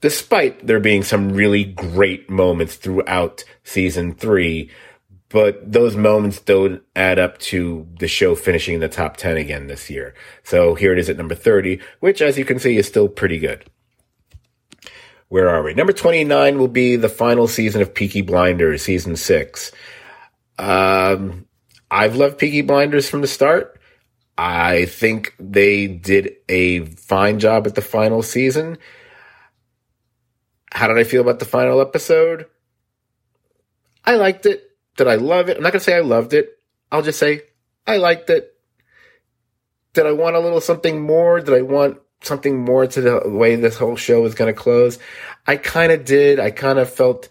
Despite 0.00 0.64
there 0.64 0.78
being 0.78 1.02
some 1.02 1.32
really 1.32 1.64
great 1.64 2.30
moments 2.30 2.76
throughout 2.76 3.42
season 3.64 4.14
three, 4.14 4.70
but 5.30 5.72
those 5.72 5.96
moments 5.96 6.40
don't 6.40 6.82
add 6.94 7.18
up 7.18 7.38
to 7.38 7.86
the 7.98 8.08
show 8.08 8.34
finishing 8.34 8.74
in 8.74 8.80
the 8.80 8.88
top 8.88 9.16
10 9.16 9.36
again 9.36 9.68
this 9.68 9.88
year. 9.88 10.14
So 10.42 10.74
here 10.74 10.92
it 10.92 10.98
is 10.98 11.08
at 11.08 11.16
number 11.16 11.36
30, 11.36 11.80
which 12.00 12.20
as 12.20 12.36
you 12.36 12.44
can 12.44 12.58
see 12.58 12.76
is 12.76 12.86
still 12.86 13.08
pretty 13.08 13.38
good. 13.38 13.64
Where 15.28 15.48
are 15.48 15.62
we? 15.62 15.72
Number 15.74 15.92
29 15.92 16.58
will 16.58 16.68
be 16.68 16.96
the 16.96 17.08
final 17.08 17.46
season 17.46 17.80
of 17.80 17.94
Peaky 17.94 18.22
Blinders, 18.22 18.82
season 18.82 19.14
six. 19.14 19.70
Um, 20.58 21.46
I've 21.88 22.16
loved 22.16 22.38
Peaky 22.38 22.62
Blinders 22.62 23.08
from 23.08 23.20
the 23.20 23.28
start. 23.28 23.80
I 24.36 24.86
think 24.86 25.36
they 25.38 25.86
did 25.86 26.36
a 26.48 26.86
fine 26.86 27.38
job 27.38 27.68
at 27.68 27.76
the 27.76 27.82
final 27.82 28.24
season. 28.24 28.78
How 30.72 30.88
did 30.88 30.98
I 30.98 31.04
feel 31.04 31.20
about 31.20 31.38
the 31.38 31.44
final 31.44 31.80
episode? 31.80 32.46
I 34.04 34.16
liked 34.16 34.46
it. 34.46 34.69
Did 35.00 35.08
I 35.08 35.14
love 35.14 35.48
it? 35.48 35.56
I'm 35.56 35.62
not 35.62 35.72
going 35.72 35.80
to 35.80 35.84
say 35.84 35.96
I 35.96 36.00
loved 36.00 36.34
it. 36.34 36.58
I'll 36.92 37.00
just 37.00 37.18
say 37.18 37.44
I 37.86 37.96
liked 37.96 38.28
it. 38.28 38.54
Did 39.94 40.04
I 40.04 40.12
want 40.12 40.36
a 40.36 40.40
little 40.40 40.60
something 40.60 41.00
more? 41.00 41.40
Did 41.40 41.54
I 41.54 41.62
want 41.62 41.96
something 42.20 42.62
more 42.62 42.86
to 42.86 43.00
the 43.00 43.22
way 43.24 43.56
this 43.56 43.78
whole 43.78 43.96
show 43.96 44.26
is 44.26 44.34
going 44.34 44.54
to 44.54 44.60
close? 44.60 44.98
I 45.46 45.56
kind 45.56 45.90
of 45.90 46.04
did. 46.04 46.38
I 46.38 46.50
kind 46.50 46.78
of 46.78 46.92
felt 46.92 47.30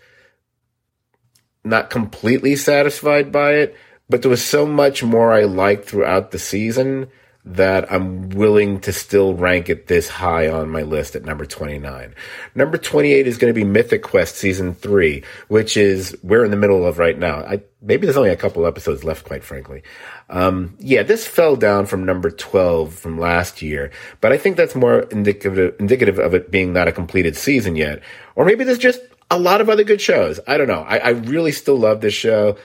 not 1.63 1.91
completely 1.91 2.55
satisfied 2.55 3.31
by 3.31 3.51
it, 3.51 3.77
but 4.09 4.23
there 4.23 4.31
was 4.31 4.43
so 4.43 4.65
much 4.65 5.03
more 5.03 5.31
I 5.31 5.43
liked 5.43 5.85
throughout 5.85 6.31
the 6.31 6.39
season 6.39 7.09
that 7.45 7.91
I'm 7.91 8.29
willing 8.29 8.81
to 8.81 8.91
still 8.91 9.33
rank 9.33 9.69
it 9.69 9.87
this 9.87 10.09
high 10.09 10.49
on 10.49 10.69
my 10.69 10.81
list 10.81 11.15
at 11.15 11.23
number 11.23 11.45
29. 11.45 12.13
Number 12.53 12.77
28 12.77 13.27
is 13.27 13.37
going 13.37 13.53
to 13.53 13.57
be 13.57 13.63
Mythic 13.63 14.03
Quest 14.03 14.35
season 14.35 14.73
three, 14.75 15.23
which 15.47 15.77
is 15.77 16.17
we're 16.21 16.43
in 16.43 16.51
the 16.51 16.57
middle 16.57 16.85
of 16.85 16.99
right 16.99 17.17
now. 17.17 17.37
I, 17.37 17.61
maybe 17.81 18.05
there's 18.05 18.17
only 18.17 18.29
a 18.29 18.35
couple 18.35 18.67
episodes 18.67 19.05
left, 19.05 19.25
quite 19.25 19.43
frankly. 19.43 19.83
Um, 20.29 20.75
yeah, 20.79 21.03
this 21.03 21.25
fell 21.25 21.55
down 21.55 21.85
from 21.85 22.05
number 22.05 22.29
12 22.29 22.93
from 22.93 23.17
last 23.17 23.61
year, 23.61 23.89
but 24.19 24.33
I 24.33 24.37
think 24.37 24.57
that's 24.57 24.75
more 24.75 25.01
indicative, 25.03 25.75
indicative 25.79 26.19
of 26.19 26.33
it 26.33 26.51
being 26.51 26.73
not 26.73 26.89
a 26.89 26.91
completed 26.91 27.37
season 27.37 27.77
yet. 27.77 28.03
Or 28.35 28.43
maybe 28.43 28.65
there's 28.65 28.77
just 28.77 29.01
a 29.31 29.39
lot 29.39 29.61
of 29.61 29.69
other 29.69 29.83
good 29.83 30.01
shows. 30.01 30.39
I 30.45 30.57
don't 30.57 30.67
know. 30.67 30.81
I, 30.81 30.97
I 30.97 31.09
really 31.09 31.53
still 31.53 31.77
love 31.77 32.01
this 32.01 32.13
show. 32.13 32.57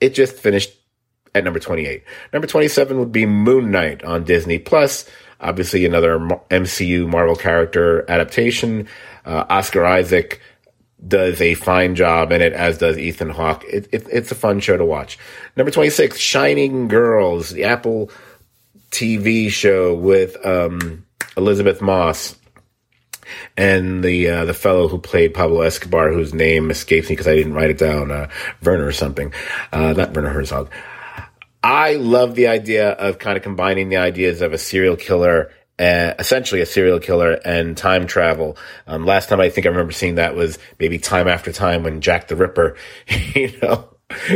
It 0.00 0.14
just 0.14 0.36
finished 0.36 0.76
at 1.34 1.44
number 1.44 1.58
28. 1.58 2.02
Number 2.32 2.46
27 2.46 2.98
would 2.98 3.12
be 3.12 3.26
Moon 3.26 3.70
Knight 3.70 4.02
on 4.04 4.24
Disney 4.24 4.58
Plus. 4.58 5.08
Obviously, 5.40 5.86
another 5.86 6.18
MCU 6.18 7.08
Marvel 7.08 7.36
character 7.36 8.04
adaptation. 8.10 8.88
Uh, 9.24 9.44
Oscar 9.48 9.84
Isaac 9.84 10.40
does 11.06 11.40
a 11.40 11.54
fine 11.54 11.94
job 11.94 12.30
in 12.32 12.42
it, 12.42 12.52
as 12.52 12.78
does 12.78 12.98
Ethan 12.98 13.30
Hawke. 13.30 13.64
It, 13.64 13.88
it, 13.92 14.06
it's 14.10 14.30
a 14.30 14.34
fun 14.34 14.60
show 14.60 14.76
to 14.76 14.84
watch. 14.84 15.18
Number 15.56 15.70
26, 15.70 16.18
Shining 16.18 16.88
Girls, 16.88 17.50
the 17.50 17.64
Apple 17.64 18.10
TV 18.90 19.50
show 19.50 19.94
with 19.94 20.36
um, 20.44 21.06
Elisabeth 21.36 21.80
Moss 21.80 22.36
and 23.56 24.02
the 24.02 24.28
uh, 24.28 24.44
the 24.44 24.54
fellow 24.54 24.88
who 24.88 24.98
played 24.98 25.34
Pablo 25.34 25.60
Escobar, 25.62 26.12
whose 26.12 26.34
name 26.34 26.70
escapes 26.70 27.08
me 27.08 27.14
because 27.14 27.28
I 27.28 27.34
didn't 27.34 27.54
write 27.54 27.70
it 27.70 27.78
down, 27.78 28.10
uh, 28.10 28.28
Werner 28.62 28.86
or 28.86 28.92
something, 28.92 29.32
uh, 29.72 29.92
not 29.92 30.14
Werner 30.14 30.30
Herzog. 30.30 30.70
I 31.62 31.94
love 31.96 32.34
the 32.34 32.46
idea 32.48 32.90
of 32.92 33.18
kind 33.18 33.36
of 33.36 33.42
combining 33.42 33.90
the 33.90 33.98
ideas 33.98 34.40
of 34.40 34.52
a 34.52 34.58
serial 34.58 34.96
killer, 34.96 35.52
uh, 35.80 36.14
essentially 36.18 36.60
a 36.60 36.66
serial 36.66 37.00
killer 37.00 37.32
and 37.44 37.76
time 37.76 38.06
travel. 38.06 38.56
Um, 38.86 39.06
last 39.06 39.28
time 39.30 39.40
I 39.40 39.48
think 39.48 39.66
I 39.66 39.70
remember 39.70 39.92
seeing 39.92 40.16
that 40.16 40.36
was 40.36 40.58
maybe 40.78 40.98
time 40.98 41.26
after 41.26 41.52
time 41.52 41.82
when 41.82 42.02
Jack 42.02 42.28
the 42.28 42.36
Ripper, 42.36 42.76
you 43.34 43.58
know, 43.62 43.88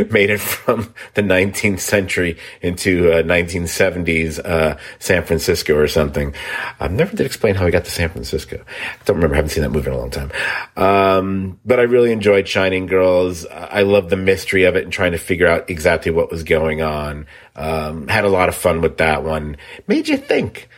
made 0.09 0.29
it 0.29 0.39
from 0.39 0.93
the 1.13 1.21
19th 1.21 1.79
century 1.79 2.37
into 2.61 3.11
uh, 3.11 3.23
1970s 3.23 4.43
uh, 4.43 4.77
San 4.99 5.23
Francisco 5.23 5.77
or 5.77 5.87
something. 5.87 6.33
I 6.79 6.87
never 6.87 7.15
did 7.15 7.25
explain 7.25 7.55
how 7.55 7.65
he 7.65 7.71
got 7.71 7.85
to 7.85 7.91
San 7.91 8.09
Francisco. 8.09 8.63
I 8.67 9.03
don't 9.05 9.17
remember 9.17 9.35
having 9.35 9.49
seen 9.49 9.63
that 9.63 9.69
movie 9.69 9.89
in 9.89 9.95
a 9.95 9.99
long 9.99 10.11
time. 10.11 10.31
Um, 10.77 11.59
but 11.65 11.79
I 11.79 11.83
really 11.83 12.11
enjoyed 12.11 12.47
Shining 12.47 12.87
Girls. 12.87 13.45
I 13.47 13.83
love 13.83 14.09
the 14.09 14.17
mystery 14.17 14.63
of 14.63 14.75
it 14.75 14.83
and 14.83 14.93
trying 14.93 15.11
to 15.11 15.17
figure 15.17 15.47
out 15.47 15.69
exactly 15.69 16.11
what 16.11 16.31
was 16.31 16.43
going 16.43 16.81
on. 16.81 17.27
Um, 17.55 18.07
had 18.07 18.25
a 18.25 18.29
lot 18.29 18.49
of 18.49 18.55
fun 18.55 18.81
with 18.81 18.97
that 18.97 19.23
one. 19.23 19.57
Made 19.87 20.07
you 20.07 20.17
think. 20.17 20.69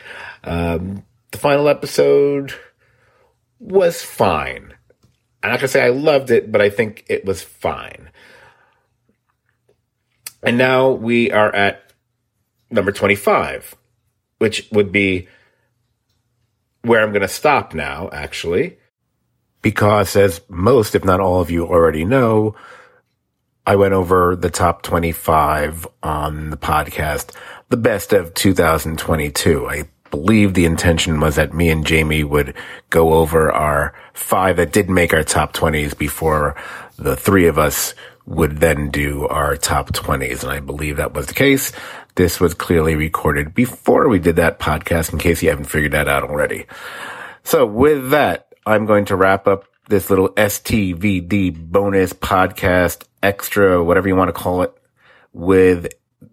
Um, 0.47 1.03
the 1.31 1.37
final 1.37 1.67
episode 1.67 2.53
was 3.59 4.01
fine. 4.01 4.73
I'm 5.43 5.51
not 5.51 5.59
gonna 5.59 5.67
say 5.67 5.83
I 5.83 5.89
loved 5.89 6.31
it, 6.31 6.51
but 6.51 6.61
I 6.61 6.69
think 6.69 7.05
it 7.07 7.25
was 7.25 7.41
fine. 7.41 8.09
And 10.43 10.57
now 10.57 10.91
we 10.91 11.31
are 11.31 11.53
at 11.53 11.91
number 12.69 12.91
25, 12.91 13.75
which 14.37 14.67
would 14.71 14.91
be 14.91 15.27
where 16.83 17.03
I'm 17.03 17.11
going 17.11 17.21
to 17.21 17.27
stop 17.27 17.73
now, 17.73 18.09
actually. 18.11 18.77
Because, 19.61 20.15
as 20.15 20.41
most, 20.47 20.95
if 20.95 21.03
not 21.03 21.19
all 21.19 21.41
of 21.41 21.51
you 21.51 21.65
already 21.67 22.05
know, 22.05 22.55
I 23.65 23.75
went 23.75 23.93
over 23.93 24.35
the 24.35 24.49
top 24.49 24.83
25 24.83 25.87
on 26.03 26.51
the 26.51 26.57
podcast, 26.57 27.35
the 27.69 27.77
best 27.77 28.13
of 28.13 28.33
2022. 28.33 29.67
I 29.67 29.89
believe 30.09 30.53
the 30.53 30.65
intention 30.65 31.19
was 31.19 31.35
that 31.35 31.53
me 31.53 31.69
and 31.69 31.85
Jamie 31.85 32.23
would 32.23 32.53
go 32.89 33.13
over 33.15 33.51
our 33.51 33.93
five 34.13 34.57
that 34.57 34.71
did 34.71 34.89
make 34.89 35.13
our 35.13 35.23
top 35.23 35.53
20s 35.53 35.97
before 35.97 36.55
the 36.97 37.15
three 37.15 37.47
of 37.47 37.57
us 37.57 37.93
would 38.25 38.57
then 38.57 38.89
do 38.89 39.27
our 39.27 39.55
top 39.55 39.93
20s. 39.93 40.43
And 40.43 40.51
I 40.51 40.59
believe 40.59 40.97
that 40.97 41.13
was 41.13 41.27
the 41.27 41.33
case. 41.33 41.71
This 42.15 42.39
was 42.39 42.53
clearly 42.53 42.95
recorded 42.95 43.53
before 43.53 44.09
we 44.09 44.19
did 44.19 44.35
that 44.35 44.59
podcast 44.59 45.13
in 45.13 45.19
case 45.19 45.41
you 45.41 45.49
haven't 45.49 45.65
figured 45.65 45.93
that 45.93 46.09
out 46.09 46.23
already. 46.23 46.65
So 47.43 47.65
with 47.65 48.09
that, 48.09 48.53
I'm 48.65 48.85
going 48.85 49.05
to 49.05 49.15
wrap 49.15 49.47
up 49.47 49.65
this 49.87 50.09
little 50.09 50.29
STVD 50.29 51.55
bonus 51.55 52.11
podcast 52.11 53.05
extra, 53.23 53.83
whatever 53.83 54.07
you 54.07 54.15
want 54.15 54.29
to 54.29 54.33
call 54.33 54.61
it 54.63 54.73
with 55.31 55.87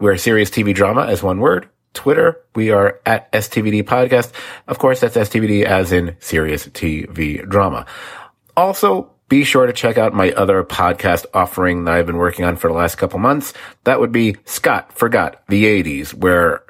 we're 0.00 0.16
Serious 0.16 0.50
TV 0.50 0.74
Drama 0.74 1.06
as 1.06 1.22
one 1.22 1.38
word. 1.40 1.68
Twitter, 1.94 2.42
we 2.54 2.70
are 2.70 3.00
at 3.06 3.32
STVD 3.32 3.84
Podcast. 3.84 4.32
Of 4.66 4.78
course, 4.78 5.00
that's 5.00 5.16
STVD 5.16 5.64
as 5.64 5.90
in 5.92 6.16
Serious 6.20 6.66
TV 6.66 7.48
Drama. 7.48 7.86
Also, 8.56 9.10
be 9.28 9.44
sure 9.44 9.66
to 9.66 9.72
check 9.72 9.98
out 9.98 10.14
my 10.14 10.32
other 10.32 10.64
podcast 10.64 11.26
offering 11.34 11.84
that 11.84 11.94
I've 11.94 12.06
been 12.06 12.16
working 12.16 12.44
on 12.44 12.56
for 12.56 12.68
the 12.68 12.74
last 12.74 12.96
couple 12.96 13.18
months. 13.18 13.52
That 13.84 14.00
would 14.00 14.12
be 14.12 14.36
Scot 14.44 14.92
Forgot 14.96 15.42
the 15.48 15.64
80s, 15.64 16.14
where 16.14 16.62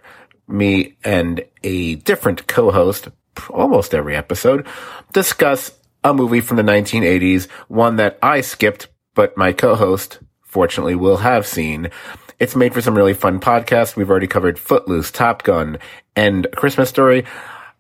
me 0.49 0.97
and 1.05 1.44
a 1.62 1.97
different 1.97 2.47
co-host, 2.47 3.09
almost 3.51 3.94
every 3.94 4.16
episode, 4.16 4.66
discuss 5.12 5.73
a 6.03 6.14
movie 6.14 6.40
from 6.40 6.57
the 6.57 6.62
1980s, 6.62 7.49
one 7.68 7.97
that 7.97 8.18
I 8.23 8.40
skipped, 8.40 8.88
but 9.14 9.37
my 9.37 9.53
co-host, 9.53 10.18
fortunately, 10.42 10.94
will 10.94 11.18
have 11.18 11.47
seen. 11.47 11.90
It's 12.38 12.57
made 12.57 12.73
for 12.73 12.81
some 12.81 12.97
really 12.97 13.14
fun 13.14 13.40
podcasts. 13.40 13.97
We've 13.97 14.11
already 14.11 14.29
covered 14.29 14.59
Footloose, 14.59 15.11
Top 15.11 15.42
Gun, 15.42 15.79
and 16.14 16.47
Christmas 16.55 16.88
Story. 16.88 17.25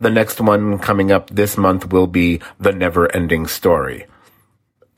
The 0.00 0.10
next 0.10 0.40
one 0.40 0.78
coming 0.78 1.10
up 1.10 1.30
this 1.30 1.56
month 1.56 1.92
will 1.92 2.06
be 2.06 2.40
The 2.60 2.72
Never 2.72 3.14
Ending 3.14 3.46
Story. 3.46 4.06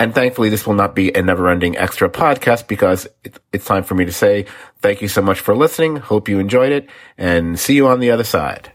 And 0.00 0.14
thankfully, 0.14 0.48
this 0.48 0.66
will 0.66 0.74
not 0.74 0.94
be 0.94 1.14
a 1.14 1.20
never 1.20 1.50
ending 1.50 1.76
extra 1.76 2.08
podcast 2.08 2.66
because 2.66 3.06
it's 3.52 3.66
time 3.66 3.84
for 3.84 3.94
me 3.94 4.06
to 4.06 4.12
say 4.12 4.46
thank 4.78 5.02
you 5.02 5.08
so 5.08 5.20
much 5.20 5.40
for 5.40 5.54
listening. 5.54 5.96
Hope 5.96 6.26
you 6.26 6.38
enjoyed 6.38 6.72
it 6.72 6.88
and 7.18 7.60
see 7.60 7.74
you 7.74 7.86
on 7.86 8.00
the 8.00 8.10
other 8.10 8.24
side. 8.24 8.72